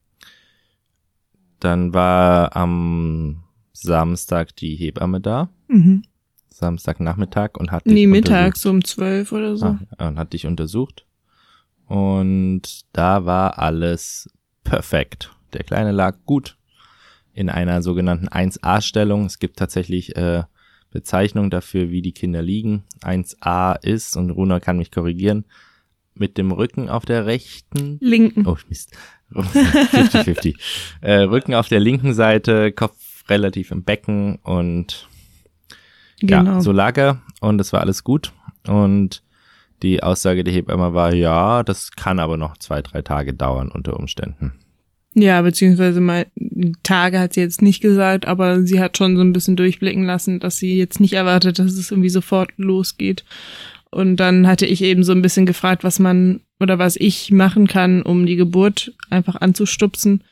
[1.61, 6.03] dann war am Samstag die Hebamme da, Mhm.
[6.51, 8.25] Samstagnachmittag und hat dich Nee, untersucht.
[8.31, 9.77] mittags so um zwölf oder so.
[9.99, 11.07] Ah, und hat dich untersucht.
[11.87, 14.31] Und da war alles
[14.65, 15.33] perfekt.
[15.53, 16.56] Der Kleine lag gut
[17.37, 19.27] in einer sogenannten 1a-Stellung.
[19.27, 20.45] Es gibt tatsächlich äh,
[20.91, 22.85] Bezeichnungen dafür, wie die Kinder liegen.
[23.03, 25.45] 1a ist, und Runa kann mich korrigieren,
[26.15, 28.47] mit dem Rücken auf der rechten Linken.
[28.47, 28.97] Oh, Mist.
[29.33, 30.57] 50-50.
[31.03, 35.07] äh, Rücken auf der linken Seite, Kopf relativ im Becken und
[36.19, 36.53] genau.
[36.53, 38.33] ja, so lag er und es war alles gut.
[38.67, 39.23] Und
[39.83, 43.99] die Aussage der Hebamme war, ja, das kann aber noch zwei, drei Tage dauern unter
[43.99, 44.55] Umständen.
[45.19, 46.27] Ja, beziehungsweise mal
[46.83, 50.41] Tage hat sie jetzt nicht gesagt, aber sie hat schon so ein bisschen durchblicken lassen,
[50.41, 53.25] dass sie jetzt nicht erwartet, dass es irgendwie sofort losgeht.
[53.91, 57.67] Und dann hatte ich eben so ein bisschen gefragt, was man oder was ich machen
[57.67, 60.23] kann, um die Geburt einfach anzustupsen.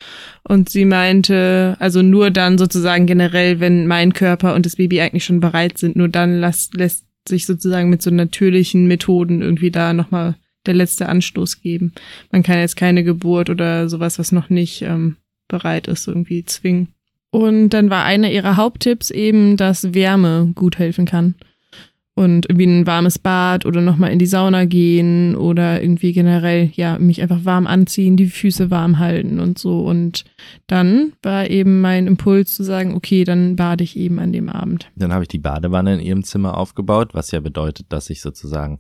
[0.42, 5.25] Und sie meinte, also nur dann sozusagen generell, wenn mein Körper und das Baby eigentlich
[5.25, 9.94] schon bereit sind, nur dann lässt, lässt sich sozusagen mit so natürlichen Methoden irgendwie da
[9.94, 10.35] nochmal
[10.66, 11.92] der letzte Anstoß geben.
[12.31, 15.16] Man kann jetzt keine Geburt oder sowas, was noch nicht ähm,
[15.48, 16.88] bereit ist, irgendwie zwingen.
[17.31, 21.35] Und dann war einer ihrer Haupttipps eben, dass Wärme gut helfen kann.
[22.16, 26.96] Und irgendwie ein warmes Bad oder nochmal in die Sauna gehen oder irgendwie generell, ja,
[27.00, 29.81] mich einfach warm anziehen, die Füße warm halten und so.
[29.81, 30.24] Und
[30.68, 34.88] dann war eben mein Impuls zu sagen, okay, dann bade ich eben an dem Abend.
[34.94, 38.79] Dann habe ich die Badewanne in ihrem Zimmer aufgebaut, was ja bedeutet, dass ich sozusagen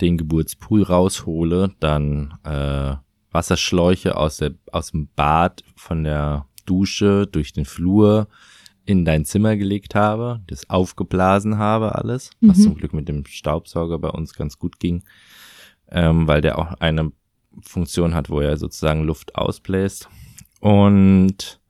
[0.00, 2.94] den Geburtspool raushole, dann äh,
[3.30, 8.28] Wasserschläuche aus, der, aus dem Bad von der Dusche durch den Flur
[8.84, 12.62] in dein Zimmer gelegt habe, das aufgeblasen habe alles, was Mhm.
[12.62, 15.02] zum Glück mit dem Staubsauger bei uns ganz gut ging,
[15.90, 17.12] ähm, weil der auch eine
[17.60, 20.08] Funktion hat, wo er sozusagen Luft ausbläst.
[20.60, 21.60] Und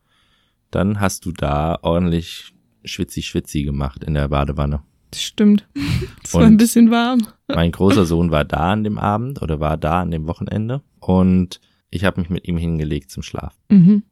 [0.70, 2.52] dann hast du da ordentlich
[2.84, 4.82] schwitzi-schwitzi gemacht in der Badewanne.
[5.10, 5.66] Das stimmt.
[6.24, 7.26] Es war ein bisschen warm.
[7.48, 11.60] Mein großer Sohn war da an dem Abend oder war da an dem Wochenende und
[11.90, 13.54] ich habe mich mit ihm hingelegt zum Schlaf.
[13.70, 14.02] Mhm.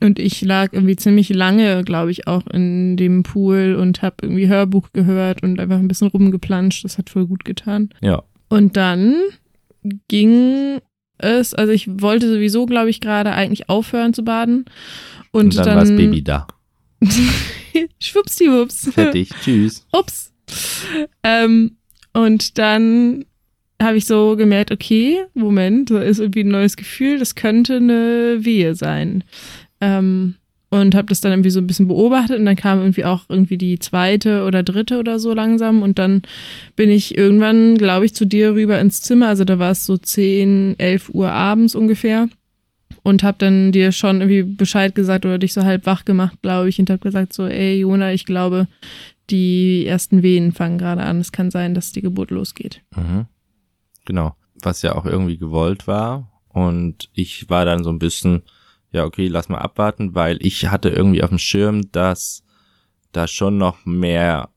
[0.00, 4.48] Und ich lag irgendwie ziemlich lange, glaube ich, auch in dem Pool und habe irgendwie
[4.48, 6.84] Hörbuch gehört und einfach ein bisschen rumgeplanscht.
[6.84, 7.90] Das hat voll gut getan.
[8.02, 9.14] Ja, Und dann
[10.08, 10.80] ging
[11.16, 14.66] es, also ich wollte sowieso, glaube ich, gerade eigentlich aufhören zu baden.
[15.30, 16.46] Und, und, dann, war das Baby da.
[18.00, 18.92] Schwuppsdiwupps.
[18.92, 19.86] Fertig, tschüss.
[19.92, 20.33] Ups.
[21.22, 21.76] Ähm,
[22.12, 23.24] und dann
[23.82, 28.38] habe ich so gemerkt, okay, Moment, da ist irgendwie ein neues Gefühl, das könnte eine
[28.40, 29.24] Wehe sein.
[29.80, 30.36] Ähm,
[30.70, 33.58] und habe das dann irgendwie so ein bisschen beobachtet und dann kam irgendwie auch irgendwie
[33.58, 36.22] die zweite oder dritte oder so langsam und dann
[36.74, 39.96] bin ich irgendwann, glaube ich, zu dir rüber ins Zimmer, also da war es so
[39.96, 42.28] 10, 11 Uhr abends ungefähr
[43.04, 46.68] und habe dann dir schon irgendwie Bescheid gesagt oder dich so halb wach gemacht, glaube
[46.68, 48.66] ich, und habe gesagt so, ey Jona, ich glaube,
[49.30, 51.18] die ersten Wehen fangen gerade an.
[51.20, 52.82] Es kann sein, dass die Geburt losgeht.
[52.96, 53.26] Mhm.
[54.04, 58.42] Genau, was ja auch irgendwie gewollt war und ich war dann so ein bisschen,
[58.92, 62.42] ja okay, lass mal abwarten, weil ich hatte irgendwie auf dem Schirm, dass
[63.12, 64.50] da schon noch mehr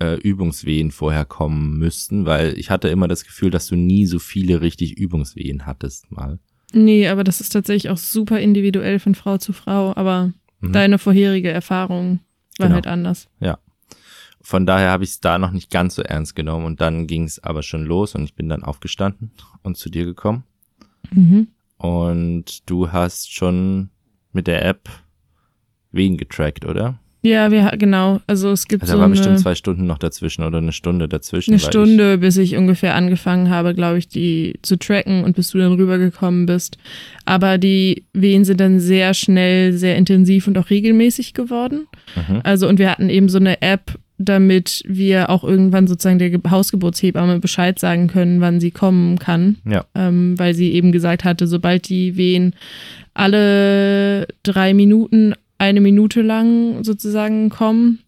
[0.00, 4.18] äh, Übungswehen vorher kommen müssten, weil ich hatte immer das Gefühl, dass du nie so
[4.18, 6.38] viele richtig Übungswehen hattest mal.
[6.72, 9.92] Nee, aber das ist tatsächlich auch super individuell von Frau zu Frau.
[9.96, 10.72] Aber Mhm.
[10.72, 12.20] deine vorherige Erfahrung
[12.58, 12.74] war Genau.
[12.74, 13.28] halt anders.
[14.46, 17.24] Von daher habe ich es da noch nicht ganz so ernst genommen und dann ging
[17.24, 19.30] es aber schon los und ich bin dann aufgestanden
[19.62, 20.44] und zu dir gekommen
[21.10, 21.48] Mhm.
[21.78, 23.88] und du hast schon
[24.32, 24.88] mit der App
[25.92, 26.98] Wehen getrackt, oder?
[27.22, 28.20] Ja, wir genau.
[28.26, 30.72] Also es gibt Also so da war eine, bestimmt zwei Stunden noch dazwischen oder eine
[30.72, 31.52] Stunde dazwischen.
[31.52, 35.58] eine Stunde, bis ich ungefähr angefangen habe, glaube ich, die zu tracken und bis du
[35.58, 36.76] dann rübergekommen bist.
[37.24, 41.86] Aber die Wehen sind dann sehr schnell, sehr intensiv und auch regelmäßig geworden.
[42.14, 42.40] Ich, mhm.
[42.44, 46.40] Also und wir hatten eben so eine App, damit wir auch irgendwann sozusagen der Ge-
[46.48, 49.56] Hausgeburtshebamme Bescheid sagen können, wann sie kommen kann.
[49.68, 49.84] Ja.
[49.94, 52.54] Ähm, weil sie eben gesagt hatte, sobald die Wehen
[53.12, 58.00] alle drei Minuten eine Minute lang sozusagen kommen,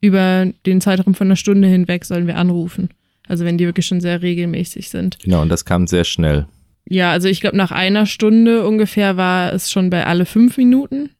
[0.00, 2.90] über den Zeitraum von einer Stunde hinweg sollen wir anrufen.
[3.26, 5.18] Also wenn die wirklich schon sehr regelmäßig sind.
[5.22, 6.46] Genau, und das kam sehr schnell.
[6.88, 11.10] Ja, also ich glaube, nach einer Stunde ungefähr war es schon bei alle fünf Minuten.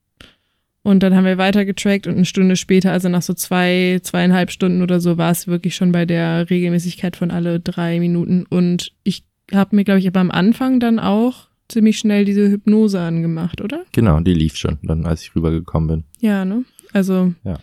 [0.88, 4.50] Und dann haben wir weiter getrackt und eine Stunde später, also nach so zwei, zweieinhalb
[4.50, 8.46] Stunden oder so, war es wirklich schon bei der Regelmäßigkeit von alle drei Minuten.
[8.48, 9.22] Und ich
[9.52, 13.84] habe mir, glaube ich, aber am Anfang dann auch ziemlich schnell diese Hypnose angemacht, oder?
[13.92, 16.04] Genau, die lief schon, dann als ich rübergekommen bin.
[16.20, 16.64] Ja, ne?
[16.94, 17.58] Also Ja.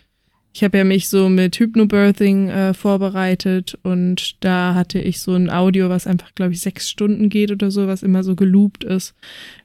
[0.56, 5.50] Ich habe ja mich so mit Hypnobirthing äh, vorbereitet und da hatte ich so ein
[5.50, 9.14] Audio, was einfach, glaube ich, sechs Stunden geht oder so, was immer so geloopt ist,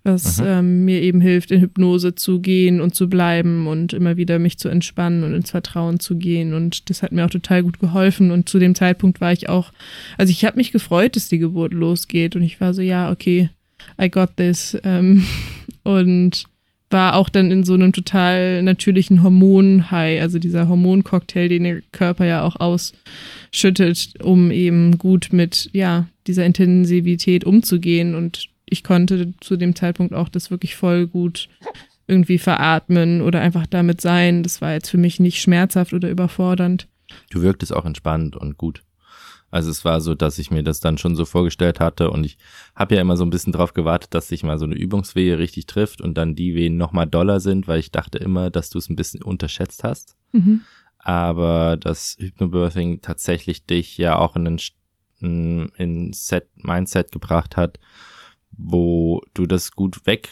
[0.03, 4.37] was ähm, mir eben hilft, in Hypnose zu gehen und zu bleiben und immer wieder
[4.37, 6.53] mich zu entspannen und ins Vertrauen zu gehen.
[6.53, 8.29] Und das hat mir auch total gut geholfen.
[8.29, 9.71] Und zu dem Zeitpunkt war ich auch,
[10.17, 13.49] also ich habe mich gefreut, dass die Geburt losgeht und ich war so, ja, okay,
[13.97, 14.77] I got this.
[14.83, 15.23] Ähm,
[15.83, 16.50] und
[16.91, 22.25] war auch dann in so einem total natürlichen Hormon-High, also dieser Hormoncocktail, den der Körper
[22.25, 28.15] ja auch ausschüttet, um eben gut mit, ja, dieser Intensivität umzugehen.
[28.15, 31.49] Und ich konnte zu dem Zeitpunkt auch das wirklich voll gut
[32.07, 34.43] irgendwie veratmen oder einfach damit sein.
[34.43, 36.87] Das war jetzt für mich nicht schmerzhaft oder überfordernd.
[37.29, 38.83] Du wirktest auch entspannt und gut.
[39.51, 42.37] Also es war so, dass ich mir das dann schon so vorgestellt hatte und ich
[42.73, 45.65] habe ja immer so ein bisschen drauf gewartet, dass sich mal so eine Übungswehe richtig
[45.65, 48.89] trifft und dann die Wehen nochmal doller sind, weil ich dachte immer, dass du es
[48.89, 50.15] ein bisschen unterschätzt hast.
[50.31, 50.61] Mhm.
[50.97, 54.59] Aber das Hypnobirthing tatsächlich dich ja auch in ein
[55.23, 57.79] in Set Mindset gebracht hat,
[58.51, 60.29] wo du das gut weg,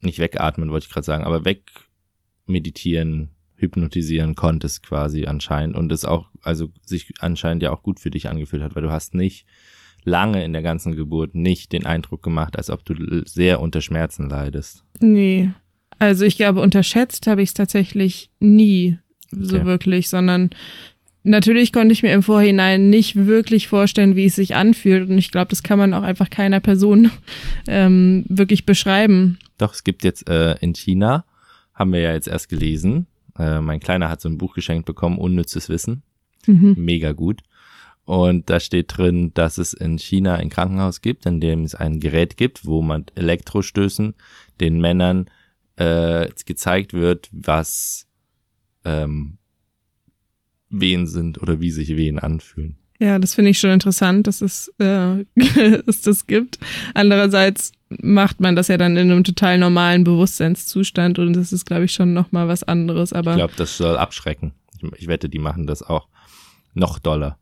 [0.00, 1.64] nicht wegatmen wollte ich gerade sagen, aber weg
[2.46, 3.30] meditieren
[3.62, 8.28] hypnotisieren konntest quasi anscheinend und es auch, also sich anscheinend ja auch gut für dich
[8.28, 9.46] angefühlt hat, weil du hast nicht
[10.04, 14.28] lange in der ganzen Geburt nicht den Eindruck gemacht, als ob du sehr unter Schmerzen
[14.28, 14.84] leidest.
[15.00, 15.50] Nee.
[15.98, 18.98] Also ich glaube, unterschätzt habe ich es tatsächlich nie
[19.30, 19.64] so Okay.
[19.64, 20.50] wirklich, sondern
[21.22, 25.08] natürlich konnte ich mir im Vorhinein nicht wirklich vorstellen, wie es sich anfühlt.
[25.08, 27.10] Und ich glaube, das kann man auch einfach keiner Person
[27.68, 29.38] ähm, wirklich beschreiben.
[29.58, 31.24] Doch, es gibt jetzt äh, in China,
[31.74, 33.06] haben wir ja jetzt erst gelesen,
[33.38, 36.02] äh, mein Kleiner hat so ein Buch geschenkt bekommen, Unnützes Wissen.
[36.46, 36.74] Mhm.
[36.76, 37.42] Mega gut.
[38.04, 42.00] Und da steht drin, dass es in China ein Krankenhaus gibt, in dem es ein
[42.00, 44.14] Gerät gibt, wo man Elektrostößen
[44.60, 45.30] den Männern
[45.76, 48.06] äh, gezeigt wird, was
[48.84, 49.38] ähm,
[50.68, 52.76] Wehen sind oder wie sich Wehen anfühlen.
[52.98, 55.24] Ja, das finde ich schon interessant, dass es, äh,
[55.86, 56.58] es das gibt.
[56.94, 61.84] Andererseits macht man das ja dann in einem total normalen Bewusstseinszustand und das ist, glaube
[61.84, 63.12] ich, schon nochmal was anderes.
[63.12, 64.52] Aber Ich glaube, das soll abschrecken.
[64.80, 66.08] Ich, ich wette, die machen das auch
[66.74, 67.38] noch doller.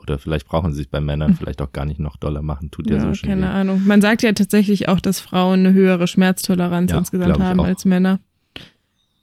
[0.00, 2.70] Oder vielleicht brauchen sie sich bei Männern vielleicht auch gar nicht noch doller machen.
[2.72, 3.46] Tut ja, ja, so schon keine weh.
[3.50, 3.82] Ahnung.
[3.86, 7.64] Man sagt ja tatsächlich auch, dass Frauen eine höhere Schmerztoleranz Ja, insgesamt haben auch.
[7.64, 8.18] als Männer.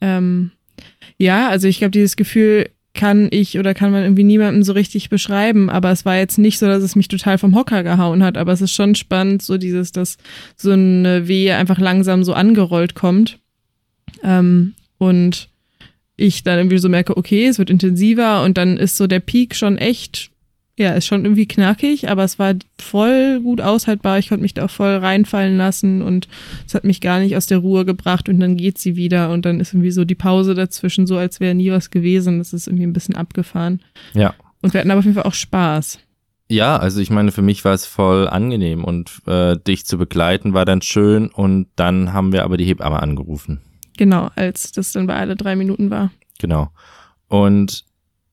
[0.02, 0.52] Ähm,
[1.18, 5.10] ja, also ich glaube, dieses Gefühl kann ich oder kann man irgendwie niemandem so richtig
[5.10, 8.38] beschreiben, aber es war jetzt nicht so, dass es mich total vom Hocker gehauen hat,
[8.38, 10.18] aber es ist schon spannend, so dieses, dass
[10.58, 13.40] so eine Wehe einfach langsam so angerollt kommt.
[14.22, 15.48] Ähm, und
[16.18, 19.56] ich dann irgendwie so merke, okay, es wird intensiver und dann ist so der Peak
[19.56, 20.32] schon echt,
[20.80, 24.18] ja, ist schon irgendwie knackig, aber es war voll gut aushaltbar.
[24.18, 26.28] Ich konnte mich da auch voll reinfallen lassen und
[26.65, 29.46] es hat mich gar nicht aus der Ruhe gebracht und dann geht sie wieder und
[29.46, 32.39] dann ist irgendwie so die Pause dazwischen so, als wäre nie was gewesen.
[32.39, 33.82] Das ist irgendwie ein bisschen abgefahren.
[34.13, 34.34] Ja.
[34.62, 36.00] Und wir hatten aber auf jeden Fall auch Spaß.
[36.52, 40.54] Ja, also ich meine, für mich war es voll angenehm und äh, dich zu begleiten
[40.54, 43.62] war dann schön und dann haben wir aber die Hebamme angerufen.
[43.98, 46.10] Genau, als das dann bei alle drei Minuten war.
[46.39, 46.72] Genau.
[47.28, 47.84] Und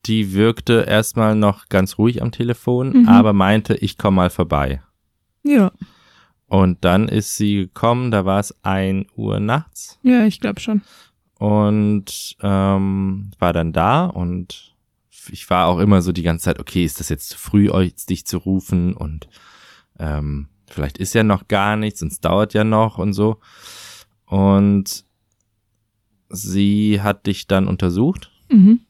[0.06, 3.08] die wirkte erstmal noch ganz ruhig am Telefon, Mhm.
[3.08, 4.82] aber meinte, ich komme mal vorbei.
[5.42, 5.72] Ja,
[6.48, 10.82] Und dann ist sie gekommen, da war es ein Uhr nachts ja, ich glaube schon.
[11.38, 14.74] und ähm, war dann da und
[15.30, 17.94] ich war auch immer so die ganze Zeit, okay, ist das jetzt zu früh, euch
[18.06, 19.28] dich zu rufen und
[19.98, 23.38] ähm, vielleicht ist ja noch gar nichts und es dauert ja noch und so.
[24.26, 25.04] Und
[26.28, 28.80] sie hat dich dann untersucht Mhm.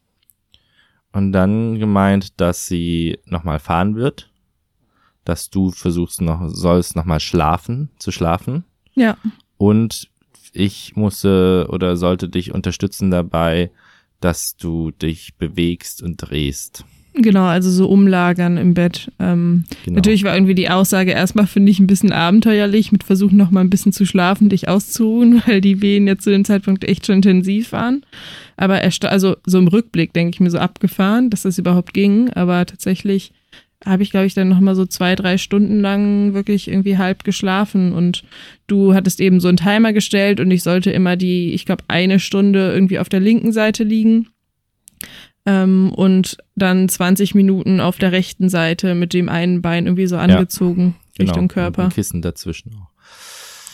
[1.12, 4.30] Und dann gemeint, dass sie nochmal fahren wird,
[5.24, 8.64] dass du versuchst noch, sollst nochmal schlafen, zu schlafen.
[8.94, 9.16] Ja,
[9.56, 10.08] und
[10.52, 13.70] ich musste oder sollte dich unterstützen dabei,
[14.20, 16.84] dass du dich bewegst und drehst.
[17.22, 19.10] Genau, also so umlagern im Bett.
[19.18, 19.96] Ähm, Genau.
[19.96, 23.60] Natürlich war irgendwie die Aussage erstmal, finde ich, ein bisschen abenteuerlich, mit Versuchen noch mal
[23.60, 27.16] ein bisschen zu schlafen, dich auszuruhen, weil die Wehen jetzt zu dem Zeitpunkt echt schon
[27.16, 28.04] intensiv waren.
[28.56, 32.30] Aber ersta- also so im Rückblick denke ich mir so abgefahren, dass das überhaupt ging.
[32.30, 33.32] Aber tatsächlich
[33.84, 37.24] habe ich, glaube ich, dann noch mal so zwei, drei Stunden lang wirklich irgendwie halb
[37.24, 38.24] geschlafen und
[38.66, 42.18] du hattest eben so einen Timer gestellt und ich sollte immer die, ich glaube, eine
[42.18, 44.28] Stunde irgendwie auf der linken Seite liegen
[45.46, 50.16] ähm, und dann 20 Minuten auf der rechten Seite mit dem einen Bein irgendwie so
[50.16, 51.84] angezogen Richtung Und Körper.
[51.84, 52.96] ein Kissen dazwischen auch.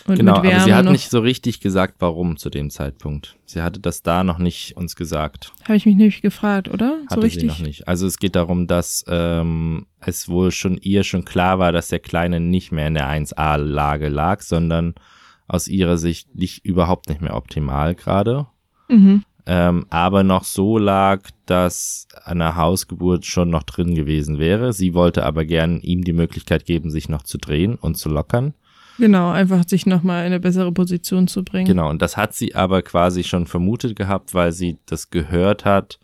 [0.05, 3.37] Und genau, aber sie hat nicht so richtig gesagt, warum zu dem Zeitpunkt.
[3.45, 5.53] Sie hatte das da noch nicht uns gesagt.
[5.63, 6.99] Habe ich mich nämlich gefragt, oder?
[7.09, 7.45] Hatte so sie richtig?
[7.45, 7.87] noch nicht.
[7.87, 12.01] Also es geht darum, dass ähm, es wohl schon ihr schon klar war, dass der
[12.01, 14.95] Kleine nicht mehr in der 1A-Lage lag, sondern
[15.47, 18.47] aus ihrer Sicht nicht überhaupt nicht mehr optimal gerade.
[18.89, 19.23] Mhm.
[19.47, 24.73] Ähm, aber noch so lag, dass eine Hausgeburt schon noch drin gewesen wäre.
[24.73, 28.55] Sie wollte aber gern ihm die Möglichkeit geben, sich noch zu drehen und zu lockern.
[28.99, 31.67] Genau, einfach sich nochmal in eine bessere Position zu bringen.
[31.67, 35.99] Genau, und das hat sie aber quasi schon vermutet gehabt, weil sie das gehört hat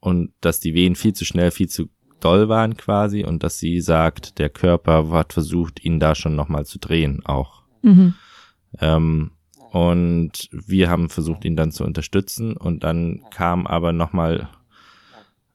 [0.00, 1.88] und dass die Wehen viel zu schnell, viel zu
[2.20, 6.66] doll waren quasi und dass sie sagt, der Körper hat versucht, ihn da schon nochmal
[6.66, 7.62] zu drehen auch.
[7.82, 8.14] Mhm.
[8.80, 9.30] Ähm,
[9.74, 14.48] und wir haben versucht, ihn dann zu unterstützen und dann kam aber nochmal,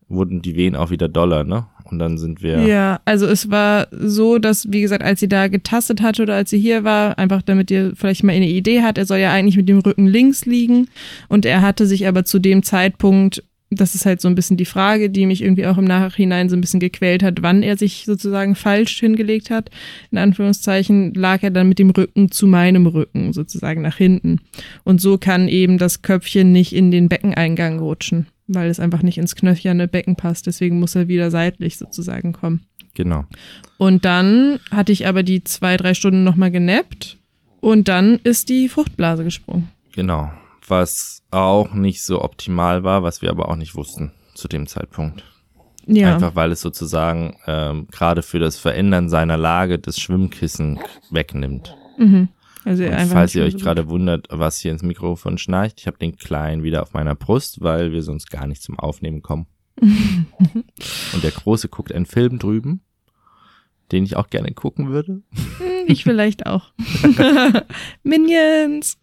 [0.09, 1.67] wurden die Wehen auch wieder doller, ne?
[1.85, 2.59] Und dann sind wir.
[2.67, 6.49] Ja, also es war so, dass, wie gesagt, als sie da getastet hatte oder als
[6.49, 9.55] sie hier war, einfach damit ihr vielleicht mal eine Idee hat, er soll ja eigentlich
[9.55, 10.89] mit dem Rücken links liegen
[11.29, 14.65] und er hatte sich aber zu dem Zeitpunkt das ist halt so ein bisschen die
[14.65, 18.03] Frage, die mich irgendwie auch im Nachhinein so ein bisschen gequält hat, wann er sich
[18.05, 19.69] sozusagen falsch hingelegt hat.
[20.11, 24.39] In Anführungszeichen lag er dann mit dem Rücken zu meinem Rücken sozusagen nach hinten.
[24.83, 29.19] Und so kann eben das Köpfchen nicht in den Beckeneingang rutschen, weil es einfach nicht
[29.19, 30.47] ins knöcherne Becken passt.
[30.47, 32.61] Deswegen muss er wieder seitlich sozusagen kommen.
[32.95, 33.25] Genau.
[33.77, 37.17] Und dann hatte ich aber die zwei, drei Stunden nochmal genappt
[37.61, 39.69] und dann ist die Fruchtblase gesprungen.
[39.93, 40.31] Genau
[40.69, 45.23] was auch nicht so optimal war, was wir aber auch nicht wussten zu dem Zeitpunkt.
[45.85, 46.13] Ja.
[46.13, 51.75] Einfach weil es sozusagen ähm, gerade für das Verändern seiner Lage das Schwimmkissen wegnimmt.
[51.97, 52.29] Mhm.
[52.65, 56.61] Also falls ihr euch gerade wundert, was hier ins Mikrofon schnarcht, ich habe den Kleinen
[56.61, 59.47] wieder auf meiner Brust, weil wir sonst gar nicht zum Aufnehmen kommen.
[59.81, 62.81] Und der Große guckt einen Film drüben,
[63.91, 65.23] den ich auch gerne gucken würde.
[65.31, 66.71] Hm, Ich vielleicht auch.
[68.03, 68.97] Minions.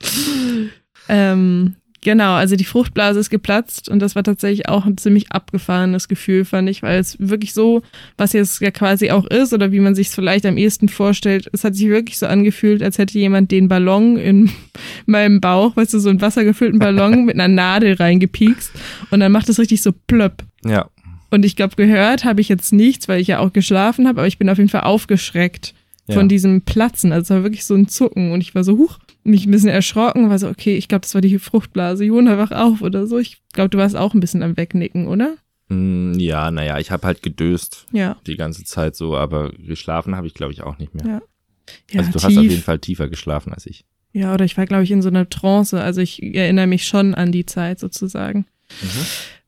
[1.08, 6.08] Ähm, genau, also die Fruchtblase ist geplatzt und das war tatsächlich auch ein ziemlich abgefahrenes
[6.08, 7.82] Gefühl, fand ich, weil es wirklich so,
[8.16, 11.48] was jetzt ja quasi auch ist oder wie man sich es vielleicht am ehesten vorstellt,
[11.52, 14.50] es hat sich wirklich so angefühlt, als hätte jemand den Ballon in
[15.06, 18.70] meinem Bauch, weißt du, so einen wassergefüllten Ballon mit einer Nadel reingepiekst
[19.10, 20.42] und dann macht es richtig so plöpp.
[20.64, 20.88] Ja,
[21.30, 24.28] Und ich glaube, gehört habe ich jetzt nichts, weil ich ja auch geschlafen habe, aber
[24.28, 25.74] ich bin auf jeden Fall aufgeschreckt
[26.06, 26.28] von Ja.
[26.28, 27.10] diesem Platzen.
[27.12, 29.68] Also es war wirklich so ein Zucken und ich war so, huch, mich ein bisschen
[29.70, 32.04] erschrocken, war so, okay, ich glaube, das war die Fruchtblase.
[32.04, 33.18] Jona, wach auf oder so.
[33.18, 35.34] Ich glaube, du warst auch ein bisschen am Wegnicken, oder?
[35.68, 38.16] Mm, ja, naja, ich habe halt gedöst Ja.
[38.26, 41.06] die ganze Zeit so, aber geschlafen habe ich glaube ich auch nicht mehr.
[41.06, 41.22] Ja.
[41.90, 42.24] Ja, also du tief.
[42.28, 43.84] hast auf jeden Fall tiefer geschlafen als ich.
[44.12, 45.80] Ja, oder ich war, glaube ich, in so einer Trance.
[45.80, 48.46] Also ich erinnere mich schon an die Zeit sozusagen.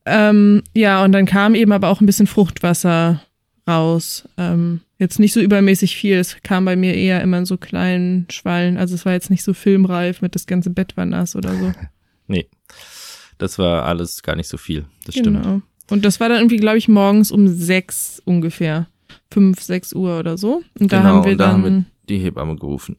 [0.05, 3.21] Ähm, ja, und dann kam eben aber auch ein bisschen Fruchtwasser
[3.67, 4.27] raus.
[4.37, 6.17] Ähm, jetzt nicht so übermäßig viel.
[6.17, 8.77] Es kam bei mir eher immer in so kleinen Schwallen.
[8.77, 11.71] Also es war jetzt nicht so filmreif mit das ganze Bett war nass oder so.
[12.31, 12.47] Nee,
[13.39, 14.85] das war alles gar nicht so viel.
[15.05, 15.41] Das stimmt.
[15.41, 15.61] Genau.
[15.89, 18.85] Und das war dann irgendwie, glaube ich, morgens um sechs ungefähr.
[19.31, 20.61] Fünf, sechs Uhr oder so.
[20.79, 22.97] Und da Genau, haben wir da dann haben wir die Hebamme gerufen.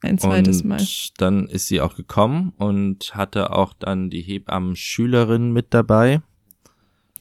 [0.00, 0.80] ein zweites und Mal.
[1.18, 6.22] dann ist sie auch gekommen und hatte auch dann die Hebammen-Schülerin mit dabei.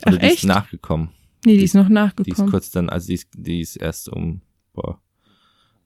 [0.06, 0.46] Oder Ach, die ist echt?
[0.46, 1.10] nachgekommen.
[1.46, 2.52] Nee, die ist noch Die ist nachgekommen.
[2.52, 4.42] kurz dann, also die ist, die ist erst um,
[4.74, 5.00] boah,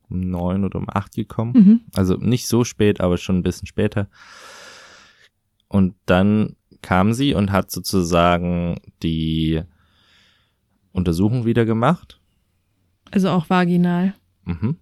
[0.10, 1.54] um neun oder um acht gekommen.
[1.54, 1.82] Mhm.
[1.96, 4.10] Also nicht so spät, aber schon ein bisschen später.
[5.68, 9.62] Und dann kam sie und hat sozusagen die
[10.92, 12.20] Untersuchung wieder gemacht.
[13.12, 14.14] Also auch vaginal.
[14.46, 14.78] Mhm.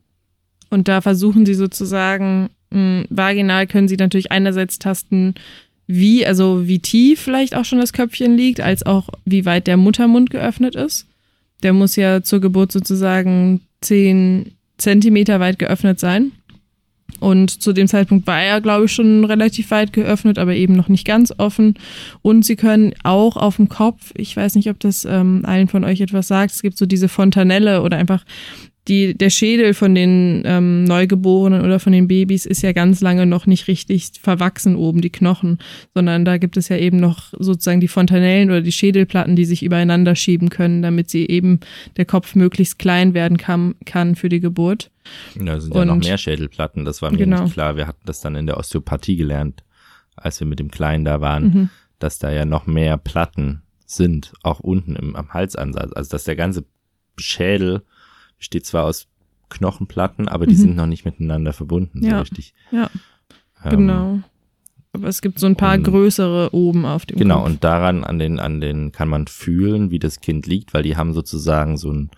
[0.69, 5.35] Und da versuchen sie sozusagen, mh, vaginal können sie natürlich einerseits tasten,
[5.87, 9.77] wie, also wie tief vielleicht auch schon das Köpfchen liegt, als auch wie weit der
[9.77, 11.07] Muttermund geöffnet ist.
[11.61, 16.31] Der muss ja zur Geburt sozusagen zehn Zentimeter weit geöffnet sein.
[17.19, 20.89] Und zu dem Zeitpunkt war er, glaube ich, schon relativ weit geöffnet, aber eben noch
[20.89, 21.75] nicht ganz offen.
[22.21, 25.83] Und sie können auch auf dem Kopf, ich weiß nicht, ob das ähm, allen von
[25.83, 28.25] euch etwas sagt, es gibt so diese Fontanelle oder einfach
[28.87, 33.25] die, der Schädel von den ähm, Neugeborenen oder von den Babys ist ja ganz lange
[33.25, 35.59] noch nicht richtig verwachsen oben, die Knochen,
[35.93, 39.63] sondern da gibt es ja eben noch sozusagen die Fontanellen oder die Schädelplatten, die sich
[39.63, 41.61] übereinander schieben können, damit sie eben
[41.95, 44.91] der Kopf möglichst klein werden kann, kann für die Geburt.
[45.41, 46.83] Ja, sind ja noch Und- mehr Schädelplatten.
[46.83, 47.43] Das war mir Genau.
[47.43, 47.77] nicht klar.
[47.77, 49.63] Wir hatten das dann in der Osteopathie gelernt,
[50.17, 51.69] als wir mit dem Kleinen da waren, Mhm.
[51.99, 55.93] dass da ja noch mehr Platten sind, auch unten im, am Halsansatz.
[55.93, 56.65] Also dass der ganze
[57.17, 57.83] Schädel
[58.43, 59.07] besteht zwar aus
[59.47, 60.59] Knochenplatten, aber die Mhm.
[60.59, 62.19] sind noch nicht miteinander verbunden, so Ja.
[62.19, 62.53] richtig.
[62.71, 62.89] Ja,
[63.63, 64.19] Ähm, genau.
[64.91, 67.45] Aber es gibt so ein paar und- größere oben auf dem Genau, Kopf.
[67.45, 70.97] und daran, an den, an den kann man fühlen, wie das Kind liegt, weil die
[70.97, 72.11] haben sozusagen so, ein,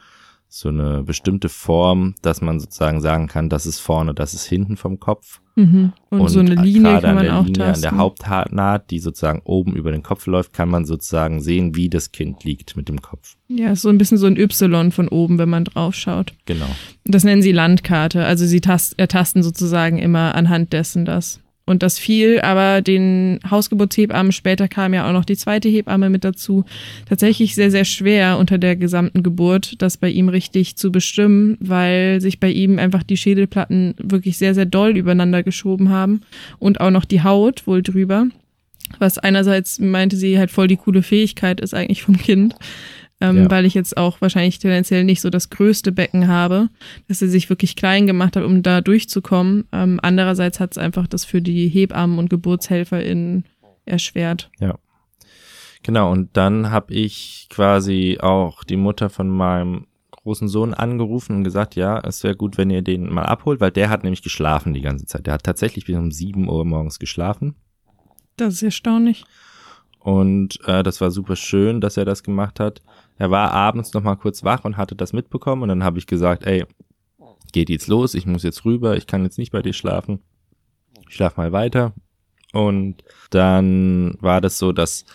[0.58, 4.78] so eine bestimmte Form, dass man sozusagen sagen kann, das ist vorne, das ist hinten
[4.78, 5.42] vom Kopf.
[5.56, 5.92] Mhm.
[6.10, 9.00] Und, so eine Linie gerade kann an man der auch Linie, an der Hauptnaht, die
[9.00, 12.88] sozusagen oben über den Kopf läuft, kann man sozusagen sehen, wie das Kind liegt mit
[12.88, 13.36] dem Kopf.
[13.50, 16.34] ja, ist so ein bisschen so ein Y von oben, wenn man drauf schaut.
[16.46, 16.70] Genau.
[17.04, 18.24] Das nennen sie Landkarte.
[18.24, 21.42] Also sie tast ertasten sozusagen immer anhand dessen das.
[21.66, 26.24] Und das fiel, aber den Hausgeburtshebammen, später kam ja auch noch die zweite Hebamme mit
[26.24, 26.64] dazu,
[27.10, 32.22] tatsächlich sehr, sehr schwer unter der gesamten Geburt, das bei ihm richtig zu bestimmen, weil
[32.22, 36.22] sich bei ihm einfach die Schädelplatten wirklich sehr, sehr doll übereinander geschoben haben
[36.60, 38.28] und auch noch die Haut wohl drüber.
[39.00, 42.56] Was einerseits meinte sie halt voll die coole Fähigkeit ist eigentlich vom Kind
[43.22, 43.52] ähm, ja.
[43.52, 46.70] weil ich jetzt auch wahrscheinlich tendenziell nicht so das größte Becken habe,
[47.08, 49.68] dass sie sich wirklich klein gemacht hat, um da durchzukommen.
[49.72, 53.46] Ähm, andererseits hat es einfach das für die Hebammen und GeburtshelferInnen
[53.86, 54.50] erschwert.
[54.60, 54.78] Ja.
[55.84, 61.44] Genau, und dann habe ich quasi auch die Mutter von meinem großen Sohn angerufen und
[61.44, 64.74] gesagt, ja, es wäre gut, wenn ihr den mal abholt, weil der hat nämlich geschlafen
[64.74, 65.28] die ganze Zeit.
[65.28, 67.54] Der hat tatsächlich bis um sieben Uhr morgens geschlafen.
[68.36, 69.26] Das ist erstaunlich.
[70.00, 72.82] Und äh, das war super schön, dass er das gemacht hat.
[73.18, 76.08] Er war abends noch mal kurz wach und hatte das mitbekommen und dann habe ich
[76.08, 76.66] gesagt, ey,
[77.54, 80.20] geht jetzt los, ich muss jetzt rüber, ich kann jetzt nicht bei dir schlafen.
[81.08, 81.94] Ich schlaf mal weiter.
[82.52, 85.06] Und dann war das so, dass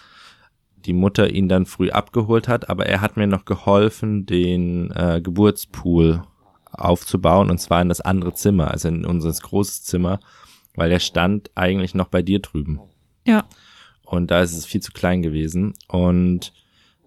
[0.86, 5.20] die Mutter ihn dann früh abgeholt hat, aber er hat mir noch geholfen, den äh,
[5.22, 6.22] Geburtspool
[6.72, 10.20] aufzubauen und zwar in das andere Zimmer, also in unser großes Zimmer,
[10.74, 12.80] weil der stand eigentlich noch bei dir drüben.
[13.26, 13.44] Ja.
[14.04, 16.52] Und da ist es viel zu klein gewesen und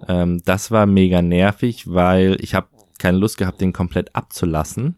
[0.07, 2.67] ähm, das war mega nervig, weil ich habe
[2.99, 4.95] keine Lust gehabt, den komplett abzulassen,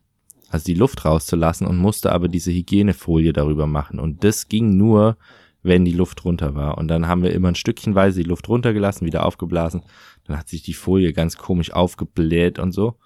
[0.50, 4.00] also die Luft rauszulassen und musste aber diese Hygienefolie darüber machen.
[4.00, 5.18] Und das ging nur,
[5.64, 6.78] wenn die Luft runter war.
[6.78, 9.82] Und dann haben wir immer ein Stückchenweise die Luft runtergelassen, wieder aufgeblasen.
[10.26, 12.98] Dann hat sich die Folie ganz komisch aufgebläht und so.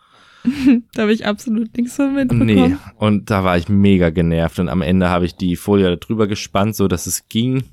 [0.94, 2.46] da habe ich absolut nichts von mitbekommen.
[2.46, 4.60] Nee, und da war ich mega genervt.
[4.60, 7.64] Und am Ende habe ich die Folie drüber gespannt, so dass es ging.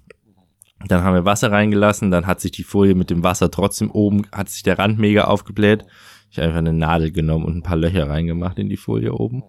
[0.84, 4.26] Dann haben wir Wasser reingelassen, dann hat sich die Folie mit dem Wasser trotzdem oben,
[4.30, 5.84] hat sich der Rand mega aufgebläht.
[6.30, 9.42] Ich habe einfach eine Nadel genommen und ein paar Löcher reingemacht in die Folie oben.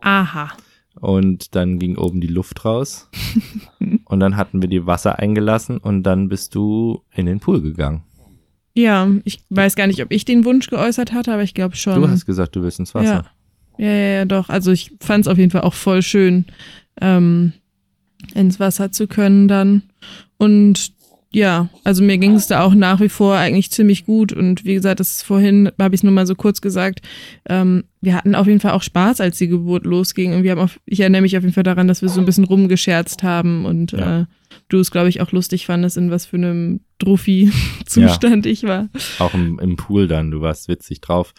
[0.00, 0.52] Aha.
[0.98, 3.10] Und dann ging oben die Luft raus.
[4.06, 8.02] und dann hatten wir die Wasser eingelassen und dann bist du in den Pool gegangen.
[8.74, 12.00] Ja, ich weiß gar nicht, ob ich den Wunsch geäußert hatte, aber ich glaube schon.
[12.00, 13.26] Du hast gesagt, du willst ins Wasser.
[13.78, 14.48] Ja, ja, ja, ja doch.
[14.48, 16.44] Also ich fand es auf jeden Fall auch voll schön,
[17.00, 17.52] ähm,
[18.34, 19.82] ins Wasser zu können dann.
[20.38, 20.92] Und
[21.36, 24.32] ja, also mir ging es da auch nach wie vor eigentlich ziemlich gut.
[24.32, 27.00] Und wie gesagt, das vorhin habe ich es nur mal so kurz gesagt.
[27.46, 30.32] Ähm, wir hatten auf jeden Fall auch Spaß, als die Geburt losging.
[30.32, 32.24] Und wir haben auf, ich erinnere mich auf jeden Fall daran, dass wir so ein
[32.24, 34.20] bisschen rumgescherzt haben und ja.
[34.20, 34.24] äh,
[34.68, 38.52] du es, glaube ich, auch lustig fandest, in was für einem Druffi-Zustand ja.
[38.52, 38.88] ich war.
[39.18, 41.34] Auch im, im Pool dann, du warst witzig drauf.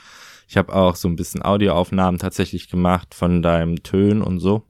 [0.47, 4.63] Ich habe auch so ein bisschen Audioaufnahmen tatsächlich gemacht von deinem Tönen und so.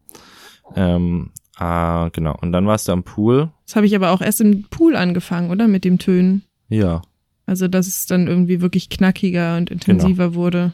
[0.76, 2.38] Ähm, Ah, genau.
[2.40, 3.50] Und dann warst du am Pool.
[3.66, 5.68] Das habe ich aber auch erst im Pool angefangen, oder?
[5.68, 6.44] Mit dem Tönen.
[6.70, 7.02] Ja.
[7.48, 10.36] Also, dass es dann irgendwie wirklich knackiger und intensiver genau.
[10.36, 10.74] wurde.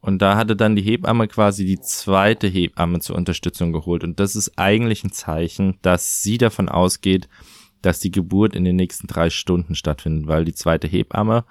[0.00, 4.02] Und da hatte dann die Hebamme quasi die zweite Hebamme zur Unterstützung geholt.
[4.04, 7.28] Und das ist eigentlich ein Zeichen, dass sie davon ausgeht,
[7.82, 11.44] dass die Geburt in den nächsten drei Stunden stattfindet, weil die zweite Hebamme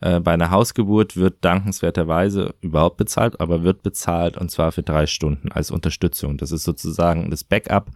[0.00, 5.06] äh, bei einer Hausgeburt wird dankenswerterweise überhaupt bezahlt, aber wird bezahlt und zwar für drei
[5.06, 6.38] Stunden als Unterstützung.
[6.38, 7.90] Das ist sozusagen das Backup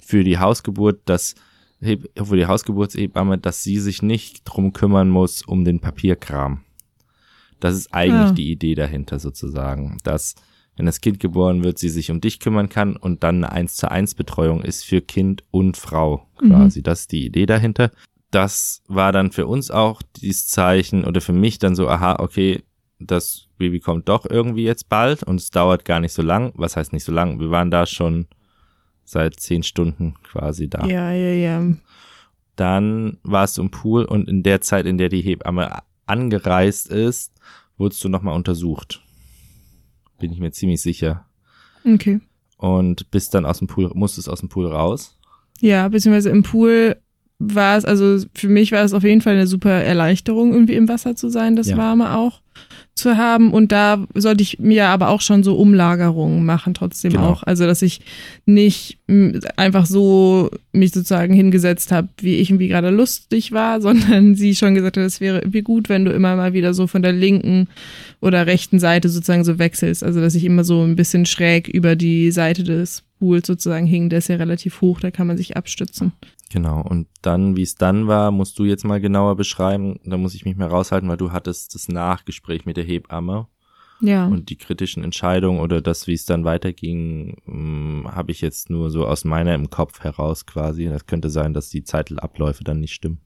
[0.00, 1.34] für die Hausgeburt, dass
[1.80, 6.62] für die Hausgeburtshebamme, dass sie sich nicht drum kümmern muss um den Papierkram.
[7.60, 8.32] Das ist eigentlich ja.
[8.32, 10.34] die Idee dahinter sozusagen, dass
[10.76, 13.76] wenn das Kind geboren wird, sie sich um dich kümmern kann und dann eine 1
[13.76, 16.80] zu 1 Betreuung ist für Kind und Frau quasi.
[16.80, 16.84] Mhm.
[16.84, 17.90] Das ist die Idee dahinter
[18.34, 22.62] das war dann für uns auch dieses Zeichen oder für mich dann so, aha, okay,
[22.98, 26.52] das Baby kommt doch irgendwie jetzt bald und es dauert gar nicht so lang.
[26.56, 27.38] Was heißt nicht so lang?
[27.38, 28.26] Wir waren da schon
[29.04, 30.84] seit zehn Stunden quasi da.
[30.86, 31.74] Ja, ja, ja.
[32.56, 37.32] Dann warst du im Pool und in der Zeit, in der die Hebamme angereist ist,
[37.76, 39.02] wurdest du nochmal untersucht.
[40.18, 41.26] Bin ich mir ziemlich sicher.
[41.84, 42.20] Okay.
[42.56, 45.18] Und bist dann aus dem Pool, musstest aus dem Pool raus?
[45.60, 46.96] Ja, beziehungsweise im Pool
[47.38, 50.88] war es, also für mich war es auf jeden Fall eine super Erleichterung, irgendwie im
[50.88, 51.76] Wasser zu sein, das ja.
[51.76, 52.40] Warme auch
[52.94, 53.52] zu haben.
[53.52, 57.30] Und da sollte ich mir aber auch schon so Umlagerungen machen, trotzdem genau.
[57.30, 57.42] auch.
[57.42, 58.00] Also, dass ich
[58.46, 58.98] nicht
[59.56, 64.74] einfach so mich sozusagen hingesetzt habe, wie ich irgendwie gerade lustig war, sondern sie schon
[64.74, 67.68] gesagt hat, es wäre irgendwie gut, wenn du immer mal wieder so von der linken
[68.20, 70.04] oder rechten Seite sozusagen so wechselst.
[70.04, 74.08] Also, dass ich immer so ein bisschen schräg über die Seite des Pools sozusagen hing.
[74.08, 76.12] Der ist ja relativ hoch, da kann man sich abstützen.
[76.54, 79.98] Genau, und dann, wie es dann war, musst du jetzt mal genauer beschreiben.
[80.04, 81.88] Da muss ich mich mehr raushalten, weil du hattest das
[82.44, 83.46] Nachgespräch mit der Hebamme.
[84.00, 84.26] Ja.
[84.26, 88.90] Und die kritischen Entscheidungen oder das, wie es dann weiterging, hm, habe ich jetzt nur
[88.90, 90.86] so aus meiner im Kopf heraus quasi.
[90.86, 93.20] Das könnte sein, dass die Zeitabläufe dann nicht stimmen.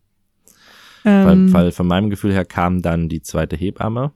[1.05, 1.27] Ähm.
[1.27, 4.13] Weil, weil von meinem Gefühl her kam dann die zweite Hebamme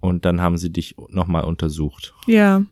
[0.00, 2.14] und dann haben sie dich nochmal untersucht.
[2.26, 2.64] Ja.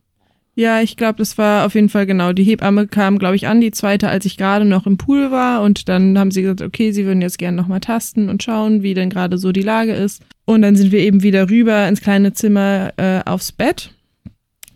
[0.55, 2.35] Ja, ich glaube, das war auf jeden Fall genau.
[2.35, 5.63] Die Hebamme kam, glaube ich, an, die zweite, als ich gerade noch im Pool war.
[5.63, 8.93] Und dann haben sie gesagt, okay, sie würden jetzt gerne nochmal tasten und schauen, wie
[8.93, 10.23] denn gerade so die Lage ist.
[10.45, 13.95] Und dann sind wir eben wieder rüber ins kleine Zimmer äh, aufs Bett.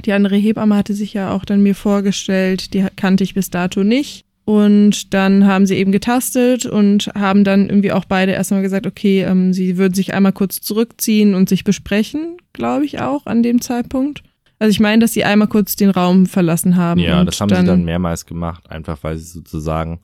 [0.07, 3.85] Die andere Hebamme hatte sich ja auch dann mir vorgestellt, die kannte ich bis dato
[3.85, 4.25] nicht.
[4.47, 9.25] Und dann haben sie eben getastet und haben dann irgendwie auch beide erstmal gesagt, okay,
[9.25, 13.61] ähm, sie würden sich einmal kurz zurückziehen und sich besprechen, glaube ich auch an dem
[13.61, 14.23] Zeitpunkt.
[14.59, 17.01] Also ich meine, dass sie einmal kurz den Raum verlassen haben.
[17.01, 20.01] Ja, das haben sie dann mehrmals gemacht, einfach weil sie sozusagen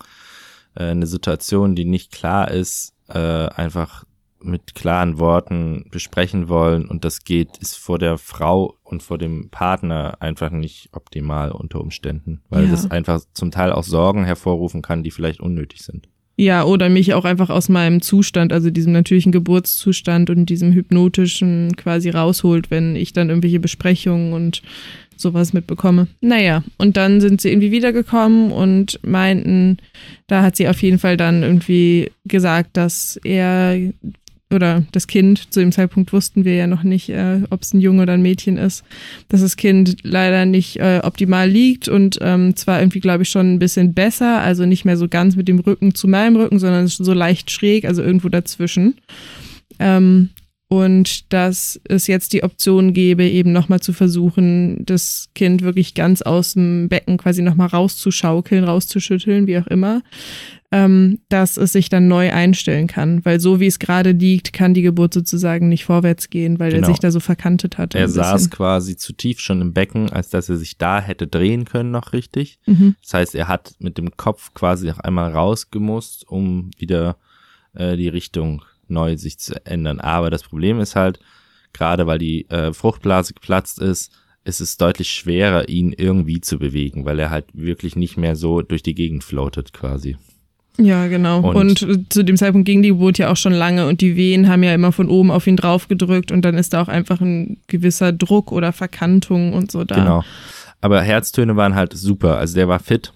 [0.74, 4.04] äh, eine Situation, die nicht klar ist, äh, einfach
[4.44, 9.50] mit klaren Worten besprechen wollen und das geht, ist vor der Frau und vor dem
[9.50, 12.70] Partner einfach nicht optimal unter Umständen, weil ja.
[12.70, 16.08] das einfach zum Teil auch Sorgen hervorrufen kann, die vielleicht unnötig sind.
[16.36, 21.76] Ja, oder mich auch einfach aus meinem Zustand, also diesem natürlichen Geburtszustand und diesem hypnotischen
[21.76, 24.62] quasi rausholt, wenn ich dann irgendwelche Besprechungen und
[25.16, 26.08] sowas mitbekomme.
[26.20, 29.78] Naja, und dann sind sie irgendwie wiedergekommen und meinten,
[30.26, 33.92] da hat sie auf jeden Fall dann irgendwie gesagt, dass er
[34.52, 37.80] oder das Kind, zu dem Zeitpunkt wussten wir ja noch nicht, äh, ob es ein
[37.80, 38.84] Junge oder ein Mädchen ist,
[39.28, 43.54] dass das Kind leider nicht äh, optimal liegt und ähm, zwar irgendwie, glaube ich, schon
[43.54, 46.86] ein bisschen besser, also nicht mehr so ganz mit dem Rücken zu meinem Rücken, sondern
[46.86, 48.94] so leicht schräg, also irgendwo dazwischen.
[49.78, 50.30] Ähm,
[50.68, 56.22] und dass es jetzt die Option gäbe, eben nochmal zu versuchen, das Kind wirklich ganz
[56.22, 60.02] aus dem Becken quasi nochmal rauszuschaukeln, rauszuschütteln, wie auch immer
[60.72, 63.22] ähm, dass es sich dann neu einstellen kann.
[63.24, 66.82] Weil so wie es gerade liegt, kann die Geburt sozusagen nicht vorwärts gehen, weil genau.
[66.82, 67.94] er sich da so verkantet hat.
[67.94, 71.66] Er saß quasi zu tief schon im Becken, als dass er sich da hätte drehen
[71.66, 72.58] können noch richtig.
[72.64, 72.96] Mhm.
[73.02, 77.18] Das heißt, er hat mit dem Kopf quasi noch einmal rausgemusst, um wieder
[77.74, 80.00] äh, die Richtung neu sich zu ändern.
[80.00, 81.20] Aber das Problem ist halt,
[81.74, 84.10] gerade weil die äh, Fruchtblase geplatzt ist,
[84.44, 88.62] ist es deutlich schwerer, ihn irgendwie zu bewegen, weil er halt wirklich nicht mehr so
[88.62, 90.16] durch die Gegend floatet quasi.
[90.78, 91.40] Ja, genau.
[91.40, 94.48] Und, und, zu dem Zeitpunkt ging die Geburt ja auch schon lange und die Wehen
[94.48, 97.20] haben ja immer von oben auf ihn drauf gedrückt und dann ist da auch einfach
[97.20, 99.96] ein gewisser Druck oder Verkantung und so da.
[99.96, 100.24] Genau.
[100.80, 102.38] Aber Herztöne waren halt super.
[102.38, 103.12] Also der war fit.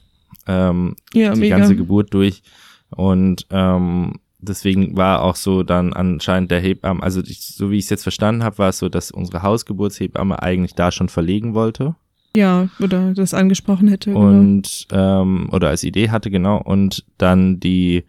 [0.47, 1.59] Ähm, ja, die mega.
[1.59, 2.43] ganze Geburt durch.
[2.91, 7.85] Und ähm, deswegen war auch so dann anscheinend der Hebamme, also ich, so wie ich
[7.85, 11.97] es jetzt verstanden habe, war es so, dass unsere Hausgeburtshebamme eigentlich da schon verlegen wollte.
[12.37, 14.13] Ja, oder das angesprochen hätte.
[14.13, 14.29] Genau.
[14.29, 15.23] Und, genau.
[15.23, 16.61] ähm, oder als Idee hatte, genau.
[16.61, 18.05] Und dann die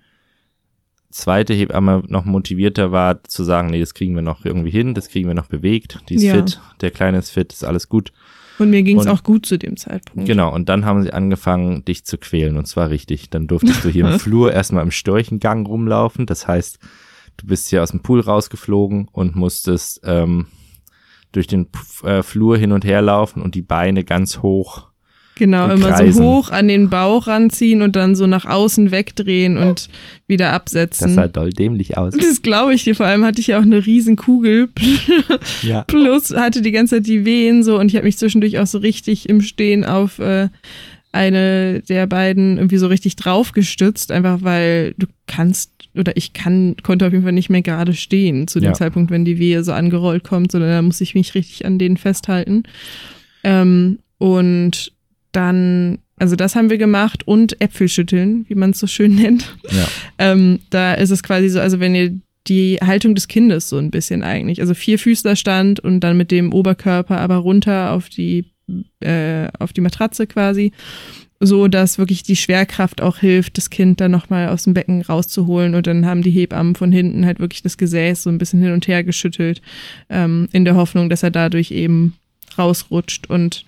[1.10, 5.10] zweite Hebamme noch motivierter war zu sagen, nee, das kriegen wir noch irgendwie hin, das
[5.10, 6.36] kriegen wir noch bewegt, die ist ja.
[6.36, 8.12] fit, der Kleine ist fit, ist alles gut.
[8.60, 10.28] Und mir ging es auch gut zu dem Zeitpunkt.
[10.28, 13.30] Genau, und dann haben sie angefangen, dich zu quälen, und zwar richtig.
[13.30, 16.26] Dann durftest du hier im Flur erstmal im Storchengang rumlaufen.
[16.26, 16.80] Das heißt,
[17.38, 20.48] du bist hier aus dem Pool rausgeflogen und musstest ähm,
[21.32, 21.68] durch den
[22.04, 24.88] äh, Flur hin und her laufen und die Beine ganz hoch.
[25.38, 29.88] Genau, immer so hoch an den Bauch ranziehen und dann so nach außen wegdrehen und
[30.26, 31.08] wieder absetzen.
[31.08, 32.16] Das sah doll dämlich aus.
[32.28, 32.96] Das glaube ich dir.
[32.96, 34.70] Vor allem hatte ich ja auch eine riesen Kugel.
[35.62, 35.84] ja.
[35.84, 38.80] Plus hatte die ganze Zeit die Wehen so und ich habe mich zwischendurch auch so
[38.80, 40.50] richtig im Stehen auf äh,
[41.18, 47.05] eine der beiden irgendwie so richtig draufgestützt, einfach weil du kannst oder ich kann, konnte
[47.05, 48.74] auf jeden Fall nicht mehr gerade stehen zu dem ja.
[48.74, 51.97] Zeitpunkt, wenn die Wehe so angerollt kommt, sondern da muss ich mich richtig an denen
[51.97, 52.63] festhalten.
[53.43, 54.91] Ähm, und
[55.32, 59.55] dann, also das haben wir gemacht und Äpfel schütteln, wie man es so schön nennt.
[59.72, 59.88] Ja.
[60.20, 63.91] Ähm, da ist es quasi so, also wenn ihr die Haltung des Kindes so ein
[63.91, 68.45] bisschen eigentlich, also vier Füßler stand und dann mit dem Oberkörper aber runter auf die
[68.99, 70.72] äh, auf die Matratze quasi
[71.39, 75.76] so dass wirklich die Schwerkraft auch hilft, das Kind dann nochmal aus dem Becken rauszuholen.
[75.76, 78.74] Und dann haben die Hebammen von hinten halt wirklich das Gesäß so ein bisschen hin
[78.74, 79.61] und her geschüttelt,
[80.09, 82.15] ähm, in der Hoffnung, dass er dadurch eben
[82.57, 83.30] rausrutscht.
[83.30, 83.65] Und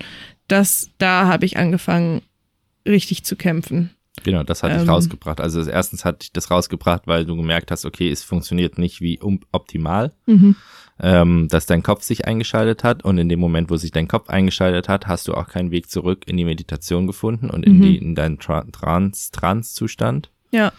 [0.48, 2.22] das, da habe ich angefangen,
[2.88, 3.92] richtig zu kämpfen.
[4.24, 5.40] Genau, das hat dich ähm, rausgebracht.
[5.40, 9.20] Also erstens hat dich das rausgebracht, weil du gemerkt hast, okay, es funktioniert nicht wie
[9.52, 10.12] optimal.
[10.26, 10.56] Mhm
[11.02, 14.30] ähm, dass dein Kopf sich eingeschaltet hat und in dem Moment, wo sich dein Kopf
[14.30, 17.82] eingeschaltet hat, hast du auch keinen Weg zurück in die Meditation gefunden und in mhm.
[17.82, 20.30] die in deinen Tra Trans Trance Zustand.
[20.52, 20.72] Ja.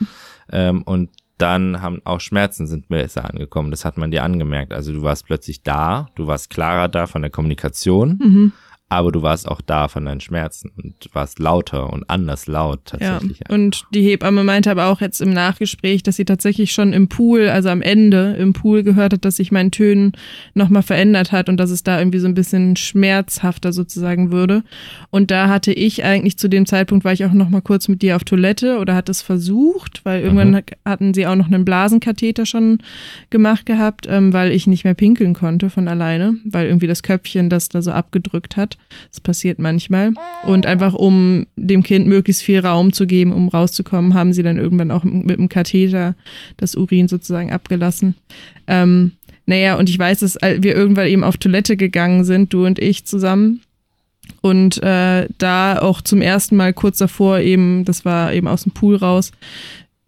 [0.51, 3.71] Ähm, und dann haben auch Schmerzen sind besser angekommen.
[3.71, 4.75] Das hat man dir angemerkt.
[4.75, 8.19] Also du warst plötzlich da, du warst klarer da von der Kommunikation.
[8.21, 8.53] Mhm
[8.91, 13.39] aber du warst auch da von deinen Schmerzen und warst lauter und anders laut tatsächlich.
[13.39, 13.55] Ja.
[13.55, 17.49] Und die Hebamme meinte aber auch jetzt im Nachgespräch, dass sie tatsächlich schon im Pool,
[17.49, 20.11] also am Ende im Pool gehört hat, dass sich mein Tönen
[20.55, 24.65] nochmal verändert hat und dass es da irgendwie so ein bisschen schmerzhafter sozusagen würde.
[25.11, 28.17] Und da hatte ich eigentlich zu dem Zeitpunkt, war ich auch nochmal kurz mit dir
[28.17, 30.63] auf Toilette oder hatte es versucht, weil irgendwann mhm.
[30.85, 32.79] hatten sie auch noch einen Blasenkatheter schon
[33.31, 37.49] gemacht gehabt, ähm, weil ich nicht mehr pinkeln konnte von alleine, weil irgendwie das Köpfchen
[37.51, 38.80] das da so abgedrückt hat.
[39.11, 40.13] Das passiert manchmal.
[40.45, 44.59] Und einfach um dem Kind möglichst viel Raum zu geben, um rauszukommen, haben sie dann
[44.59, 46.15] irgendwann auch mit dem Katheter
[46.57, 48.15] das Urin sozusagen abgelassen.
[48.67, 49.13] Ähm,
[49.47, 53.05] naja, und ich weiß, dass wir irgendwann eben auf Toilette gegangen sind, du und ich
[53.05, 53.63] zusammen.
[54.43, 58.73] Und äh, da auch zum ersten Mal kurz davor eben, das war eben aus dem
[58.73, 59.33] Pool raus,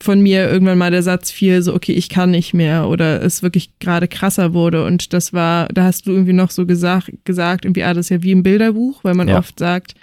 [0.02, 3.42] von mir irgendwann mal der Satz fiel, so, okay, ich kann nicht mehr oder es
[3.42, 4.84] wirklich gerade krasser wurde.
[4.84, 8.10] Und das war, da hast du irgendwie noch so gesagt, gesagt, irgendwie, ah, das ist
[8.10, 9.38] ja wie im Bilderbuch, weil man ja.
[9.38, 9.94] oft sagt,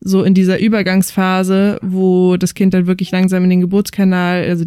[0.00, 4.64] so in dieser Übergangsphase, wo das Kind dann wirklich langsam in den Geburtskanal, also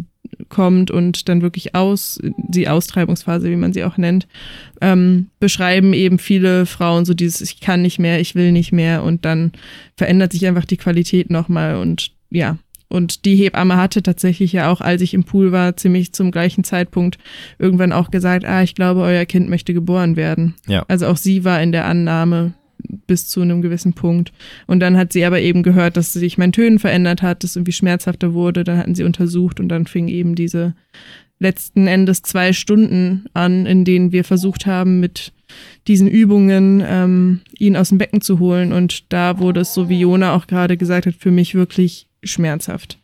[0.48, 4.26] kommt und dann wirklich aus, die Austreibungsphase, wie man sie auch nennt,
[4.80, 9.02] ähm, beschreiben eben viele Frauen so dieses, ich kann nicht mehr, ich will nicht mehr
[9.02, 9.52] und dann
[9.96, 12.58] verändert sich einfach die Qualität nochmal und ja,
[12.88, 16.64] und die Hebamme hatte tatsächlich ja auch, als ich im Pool war, ziemlich zum gleichen
[16.64, 17.18] Zeitpunkt
[17.58, 20.54] irgendwann auch gesagt, ah, ich glaube, euer Kind möchte geboren werden.
[20.66, 20.84] Ja.
[20.88, 22.54] Also auch sie war in der Annahme
[23.06, 24.32] bis zu einem gewissen Punkt.
[24.66, 27.72] Und dann hat sie aber eben gehört, dass sich mein Tönen verändert hat, dass irgendwie
[27.72, 28.64] schmerzhafter wurde.
[28.64, 30.74] Dann hatten sie untersucht und dann fing eben diese
[31.40, 35.32] letzten Endes zwei Stunden an, in denen wir versucht haben, mit
[35.86, 38.72] diesen Übungen ähm, ihn aus dem Becken zu holen.
[38.72, 42.98] Und da wurde es, so wie Jona auch gerade gesagt hat, für mich wirklich schmerzhaft.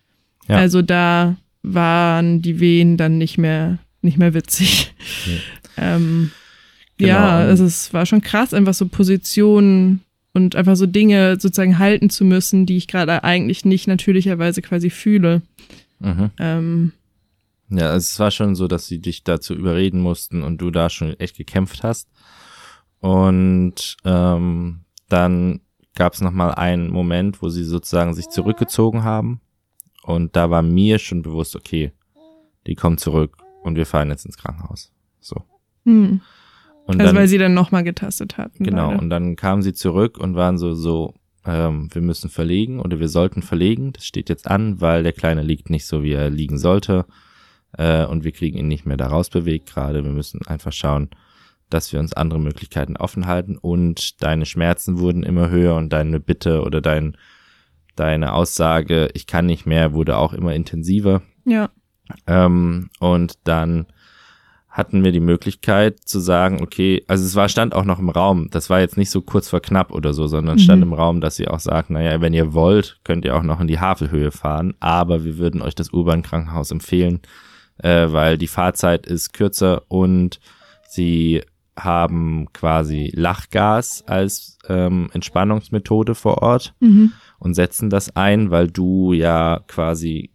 [0.48, 0.56] Ja.
[0.56, 4.94] Also da waren die Wehen dann nicht mehr, nicht mehr witzig.
[5.22, 5.38] Okay.
[5.76, 6.30] Ähm,
[6.98, 7.10] genau.
[7.10, 10.02] Ja, also es war schon krass, einfach so Positionen
[10.34, 14.88] und einfach so Dinge sozusagen halten zu müssen, die ich gerade eigentlich nicht natürlicherweise quasi
[14.88, 15.42] fühle.
[15.98, 16.30] Mhm.
[16.38, 16.92] Ähm,
[17.70, 21.18] ja, es war schon so, dass sie dich dazu überreden mussten und du da schon
[21.18, 22.08] echt gekämpft hast.
[23.00, 25.60] Und ähm, dann
[25.94, 29.40] gab es nochmal einen Moment, wo sie sozusagen sich zurückgezogen haben.
[30.02, 31.92] Und da war mir schon bewusst, okay,
[32.66, 34.92] die kommen zurück und wir fahren jetzt ins Krankenhaus.
[35.20, 35.36] So.
[35.84, 36.20] Hm.
[36.86, 38.62] Und also dann, weil sie dann nochmal getastet hatten.
[38.62, 39.00] Genau, beide.
[39.00, 41.14] und dann kamen sie zurück und waren so, so,
[41.46, 43.92] ähm, wir müssen verlegen oder wir sollten verlegen.
[43.92, 47.06] Das steht jetzt an, weil der Kleine liegt nicht so, wie er liegen sollte.
[47.72, 50.04] Äh, und wir kriegen ihn nicht mehr da rausbewegt gerade.
[50.04, 51.08] Wir müssen einfach schauen,
[51.74, 56.20] dass wir uns andere Möglichkeiten offen halten und deine Schmerzen wurden immer höher und deine
[56.20, 57.16] Bitte oder dein,
[57.96, 61.22] deine Aussage, ich kann nicht mehr, wurde auch immer intensiver.
[61.44, 61.70] Ja.
[62.26, 63.86] Ähm, und dann
[64.68, 68.48] hatten wir die Möglichkeit zu sagen, okay, also es war, stand auch noch im Raum,
[68.50, 70.60] das war jetzt nicht so kurz vor knapp oder so, sondern mhm.
[70.60, 73.60] stand im Raum, dass sie auch sagt, naja, wenn ihr wollt, könnt ihr auch noch
[73.60, 77.20] in die Havelhöhe fahren, aber wir würden euch das U-Bahn-Krankenhaus empfehlen,
[77.78, 80.40] äh, weil die Fahrzeit ist kürzer und
[80.88, 81.42] sie
[81.76, 87.12] haben quasi Lachgas als ähm, Entspannungsmethode vor Ort mhm.
[87.38, 90.30] und setzen das ein, weil du ja quasi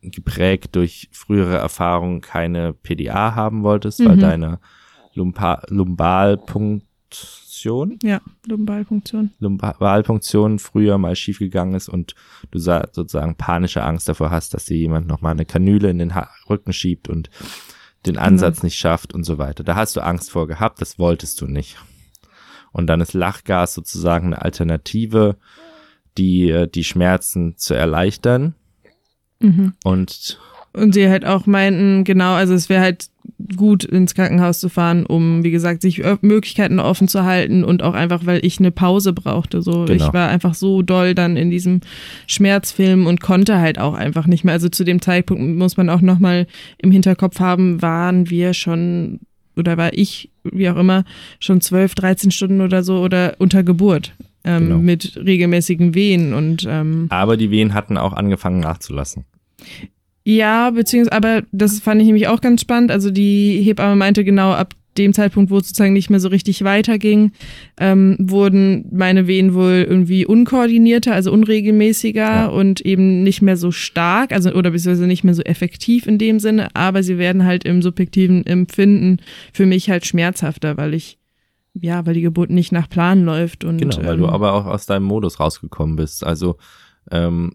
[0.00, 4.04] geprägt durch frühere Erfahrungen keine PDA haben wolltest, mhm.
[4.06, 4.60] weil deine
[5.14, 12.14] Lumpa Lumbalpunktion, ja, Lumbalpunktion, Lumbalpunktion früher mal schiefgegangen ist und
[12.50, 16.12] du sozusagen panische Angst davor hast, dass dir jemand nochmal eine Kanüle in den
[16.48, 17.30] Rücken schiebt und
[18.14, 18.18] den.
[18.18, 18.66] Ansatz genau.
[18.66, 19.64] nicht schafft und so weiter.
[19.64, 21.76] Da hast du Angst vor gehabt, das wolltest du nicht.
[22.72, 25.36] Und dann ist Lachgas sozusagen eine Alternative,
[26.18, 28.54] die äh, die Schmerzen zu erleichtern.
[29.40, 29.74] Mhm.
[29.84, 30.38] Und
[30.72, 33.08] und sie halt auch meinten, genau, also es wäre halt
[33.54, 37.94] gut ins Krankenhaus zu fahren, um, wie gesagt, sich Möglichkeiten offen zu halten und auch
[37.94, 39.62] einfach, weil ich eine Pause brauchte.
[39.62, 39.92] So, genau.
[39.92, 41.80] ich war einfach so doll dann in diesem
[42.26, 44.54] Schmerzfilm und konnte halt auch einfach nicht mehr.
[44.54, 46.46] Also zu dem Zeitpunkt muss man auch nochmal
[46.78, 49.20] im Hinterkopf haben, waren wir schon
[49.56, 51.04] oder war ich, wie auch immer,
[51.40, 54.14] schon zwölf, dreizehn Stunden oder so oder unter Geburt.
[54.44, 54.78] Ähm, genau.
[54.78, 59.24] mit regelmäßigen Wehen und ähm, aber die Wehen hatten auch angefangen nachzulassen.
[60.28, 62.90] Ja, beziehungsweise, aber das fand ich nämlich auch ganz spannend.
[62.90, 66.64] Also die Hebamme meinte genau ab dem Zeitpunkt, wo es sozusagen nicht mehr so richtig
[66.64, 67.30] weiterging,
[67.78, 72.46] ähm, wurden meine Wehen wohl irgendwie unkoordinierter, also unregelmäßiger ja.
[72.46, 76.40] und eben nicht mehr so stark, also oder beziehungsweise nicht mehr so effektiv in dem
[76.40, 79.18] Sinne, aber sie werden halt im subjektiven Empfinden
[79.52, 81.18] für mich halt schmerzhafter, weil ich
[81.72, 84.66] ja, weil die Geburt nicht nach Plan läuft und genau, weil ähm, du aber auch
[84.66, 86.24] aus deinem Modus rausgekommen bist.
[86.24, 86.56] Also
[87.12, 87.52] ähm,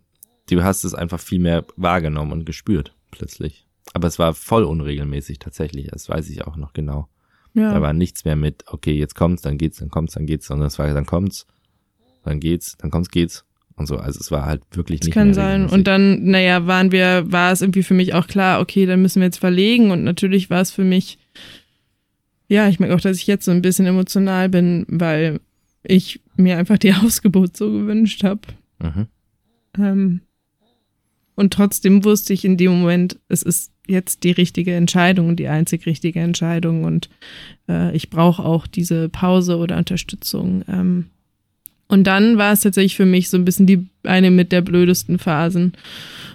[0.55, 3.65] du hast es einfach viel mehr wahrgenommen und gespürt plötzlich.
[3.93, 7.07] Aber es war voll unregelmäßig tatsächlich, das weiß ich auch noch genau.
[7.53, 7.73] Ja.
[7.73, 10.67] Da war nichts mehr mit, okay, jetzt kommt's, dann geht's, dann kommt's, dann geht's, sondern
[10.67, 11.45] es war, dann kommt's,
[12.23, 13.45] dann geht's, dann kommt's, geht's
[13.75, 13.97] und so.
[13.97, 15.15] Also es war halt wirklich das nicht.
[15.17, 15.67] Das kann sein.
[15.67, 19.19] Und dann, naja, waren wir, war es irgendwie für mich auch klar, okay, dann müssen
[19.19, 21.17] wir jetzt verlegen und natürlich war es für mich,
[22.47, 25.41] ja, ich merke auch, dass ich jetzt so ein bisschen emotional bin, weil
[25.83, 28.41] ich mir einfach die Ausgeburt so gewünscht habe.
[28.79, 29.07] Mhm.
[29.77, 30.21] Ähm,
[31.35, 35.47] und trotzdem wusste ich in dem Moment, es ist jetzt die richtige Entscheidung und die
[35.47, 36.83] einzig richtige Entscheidung.
[36.83, 37.09] Und
[37.67, 40.63] äh, ich brauche auch diese Pause oder Unterstützung.
[40.67, 41.05] Ähm,
[41.87, 45.19] Und dann war es tatsächlich für mich so ein bisschen die eine mit der blödesten
[45.19, 45.73] Phasen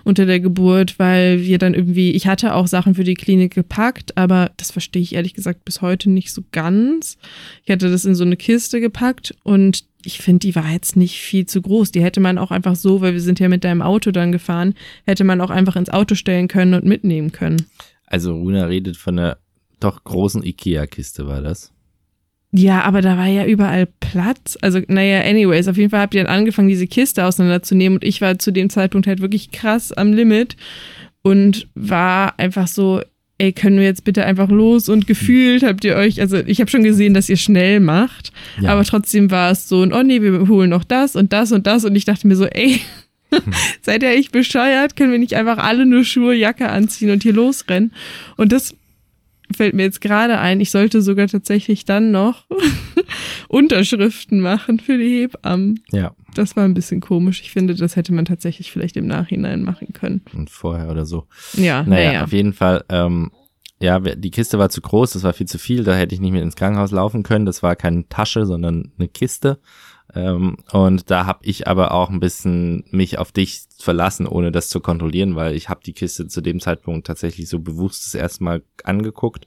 [0.05, 4.17] unter der Geburt, weil wir dann irgendwie, ich hatte auch Sachen für die Klinik gepackt,
[4.19, 7.17] aber das verstehe ich ehrlich gesagt bis heute nicht so ganz.
[7.65, 11.21] Ich hatte das in so eine Kiste gepackt und ich finde, die war jetzt nicht
[11.21, 11.91] viel zu groß.
[11.93, 14.75] Die hätte man auch einfach so, weil wir sind ja mit deinem Auto dann gefahren,
[15.05, 17.67] hätte man auch einfach ins Auto stellen können und mitnehmen können.
[18.07, 19.39] Also Runa redet von einer
[19.81, 21.73] doch großen Ikea-Kiste, war das?
[22.53, 24.57] Ja, aber da war ja überall Platz.
[24.63, 28.21] Also, naja, anyways, auf jeden Fall habt ihr dann angefangen, diese Kiste auseinanderzunehmen und ich
[28.21, 30.57] war zu dem Zeitpunkt halt wirklich krass am Limit
[31.23, 33.03] und war einfach so,
[33.39, 36.71] ey, können wir jetzt bitte einfach los und gefühlt habt ihr euch, also ich habe
[36.71, 38.71] schon gesehen, dass ihr schnell macht, ja.
[38.71, 41.85] aber trotzdem war es so, oh nee, wir holen noch das und das und das
[41.85, 42.81] und ich dachte mir so, ey,
[43.83, 44.97] seid ihr echt bescheuert?
[44.97, 47.93] Können wir nicht einfach alle nur Schuhe, Jacke anziehen und hier losrennen?
[48.37, 48.75] Und das
[49.55, 52.47] fällt mir jetzt gerade ein, ich sollte sogar tatsächlich dann noch
[53.49, 55.81] Unterschriften machen für die Hebammen.
[55.93, 56.15] Ja.
[56.39, 57.41] Das war ein bisschen komisch.
[57.41, 60.23] Ich finde, das hätte man tatsächlich vielleicht im Nachhinein machen können.
[60.35, 61.27] Und vorher oder so.
[61.55, 62.11] Ja, naja.
[62.11, 62.25] naja.
[62.25, 63.31] Auf jeden Fall, ähm,
[63.81, 66.33] ja, die Kiste war zu groß, das war viel zu viel, da hätte ich nicht
[66.33, 67.47] mehr ins Krankenhaus laufen können.
[67.47, 69.59] Das war keine Tasche, sondern eine Kiste.
[70.15, 74.69] Ähm, und da habe ich aber auch ein bisschen mich auf dich verlassen, ohne das
[74.69, 78.45] zu kontrollieren, weil ich habe die Kiste zu dem Zeitpunkt tatsächlich so bewusst das erste
[78.45, 79.47] Mal angeguckt,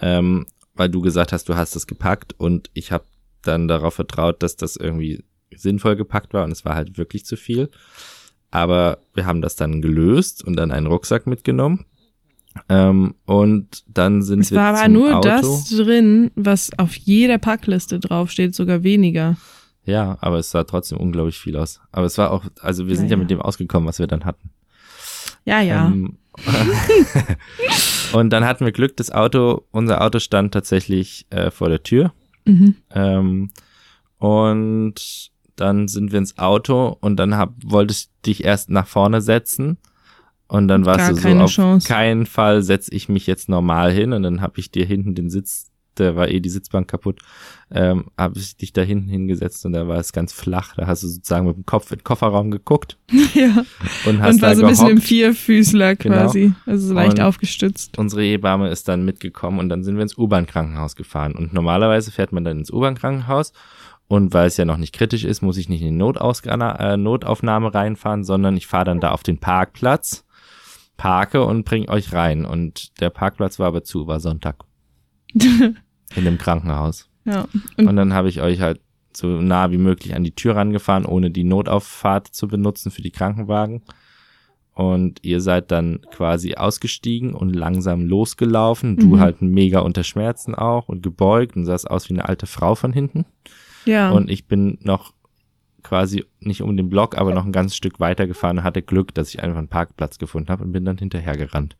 [0.00, 3.04] ähm, weil du gesagt hast, du hast das gepackt und ich habe
[3.42, 5.24] dann darauf vertraut, dass das irgendwie
[5.54, 7.70] sinnvoll gepackt war und es war halt wirklich zu viel.
[8.50, 11.84] Aber wir haben das dann gelöst und dann einen Rucksack mitgenommen.
[12.68, 15.28] Ähm, und dann sind es wir war aber nur Auto.
[15.28, 19.36] das drin, was auf jeder Packliste draufsteht, sogar weniger.
[19.84, 21.80] Ja, aber es sah trotzdem unglaublich viel aus.
[21.92, 24.24] Aber es war auch, also wir sind ja, ja mit dem ausgekommen, was wir dann
[24.24, 24.50] hatten.
[25.44, 25.86] Ja, ja.
[25.86, 26.18] Ähm,
[28.12, 32.12] und dann hatten wir Glück, das Auto, unser Auto stand tatsächlich äh, vor der Tür.
[32.44, 32.76] Mhm.
[32.90, 33.50] Ähm,
[34.18, 35.30] und
[35.60, 39.78] dann sind wir ins Auto und dann hab, wollte ich dich erst nach vorne setzen.
[40.46, 41.86] Und dann warst du so, auf Chance.
[41.86, 45.28] keinen Fall setze ich mich jetzt normal hin und dann habe ich dir hinten den
[45.28, 47.20] Sitz da war eh die Sitzbank kaputt,
[47.70, 50.74] ähm, habe ich dich da hinten hingesetzt und da war es ganz flach.
[50.76, 52.98] Da hast du sozusagen mit dem Kopf in den Kofferraum geguckt.
[53.34, 53.64] ja.
[54.06, 56.16] Und hast und war so ein bisschen im Vierfüßler genau.
[56.16, 57.98] quasi, also so leicht und aufgestützt.
[57.98, 61.34] Unsere Hebamme ist dann mitgekommen und dann sind wir ins U-Bahn-Krankenhaus gefahren.
[61.34, 63.52] Und normalerweise fährt man dann ins U-Bahn-Krankenhaus
[64.08, 67.74] und weil es ja noch nicht kritisch ist, muss ich nicht in die äh, Notaufnahme
[67.74, 70.24] reinfahren, sondern ich fahre dann da auf den Parkplatz,
[70.96, 72.46] parke und bringe euch rein.
[72.46, 74.64] Und der Parkplatz war aber zu, war Sonntag.
[75.34, 77.10] in dem Krankenhaus.
[77.26, 77.46] Ja.
[77.76, 78.80] Und, und dann habe ich euch halt
[79.12, 83.10] so nah wie möglich an die Tür rangefahren, ohne die Notauffahrt zu benutzen für die
[83.10, 83.82] Krankenwagen.
[84.72, 88.96] Und ihr seid dann quasi ausgestiegen und langsam losgelaufen.
[88.96, 89.20] Du mhm.
[89.20, 92.92] halt mega unter Schmerzen auch und gebeugt und sahst aus wie eine alte Frau von
[92.92, 93.26] hinten.
[93.88, 94.10] Ja.
[94.10, 95.14] Und ich bin noch
[95.82, 99.14] quasi nicht um den Block, aber noch ein ganzes Stück weiter gefahren und hatte Glück,
[99.14, 101.76] dass ich einfach einen Parkplatz gefunden habe und bin dann hinterhergerannt.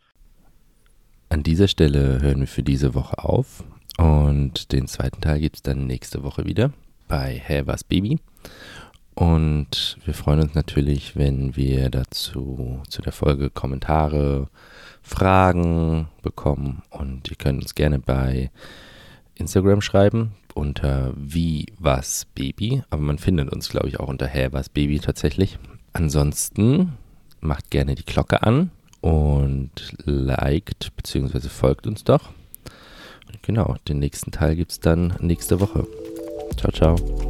[1.29, 3.63] An dieser Stelle hören wir für diese Woche auf.
[3.99, 6.73] Und den zweiten Teil gibt es dann nächste Woche wieder
[7.09, 8.19] bei Hä, was Baby?
[9.15, 14.49] Und wir freuen uns natürlich, wenn wir dazu zu der Folge Kommentare,
[15.03, 16.83] Fragen bekommen.
[16.89, 18.51] Und ihr könnt uns gerne bei
[19.39, 22.83] Instagram schreiben unter wie was Baby.
[22.91, 25.59] Aber man findet uns, glaube ich, auch unter Hä, was Baby tatsächlich.
[25.93, 26.93] Ansonsten
[27.41, 28.71] macht gerne die Glocke an
[29.01, 29.71] und
[30.05, 31.49] liked bzw.
[31.49, 32.31] folgt uns doch.
[33.43, 35.87] Genau, den nächsten Teil gibt es dann nächste Woche.
[36.57, 37.28] Ciao, ciao.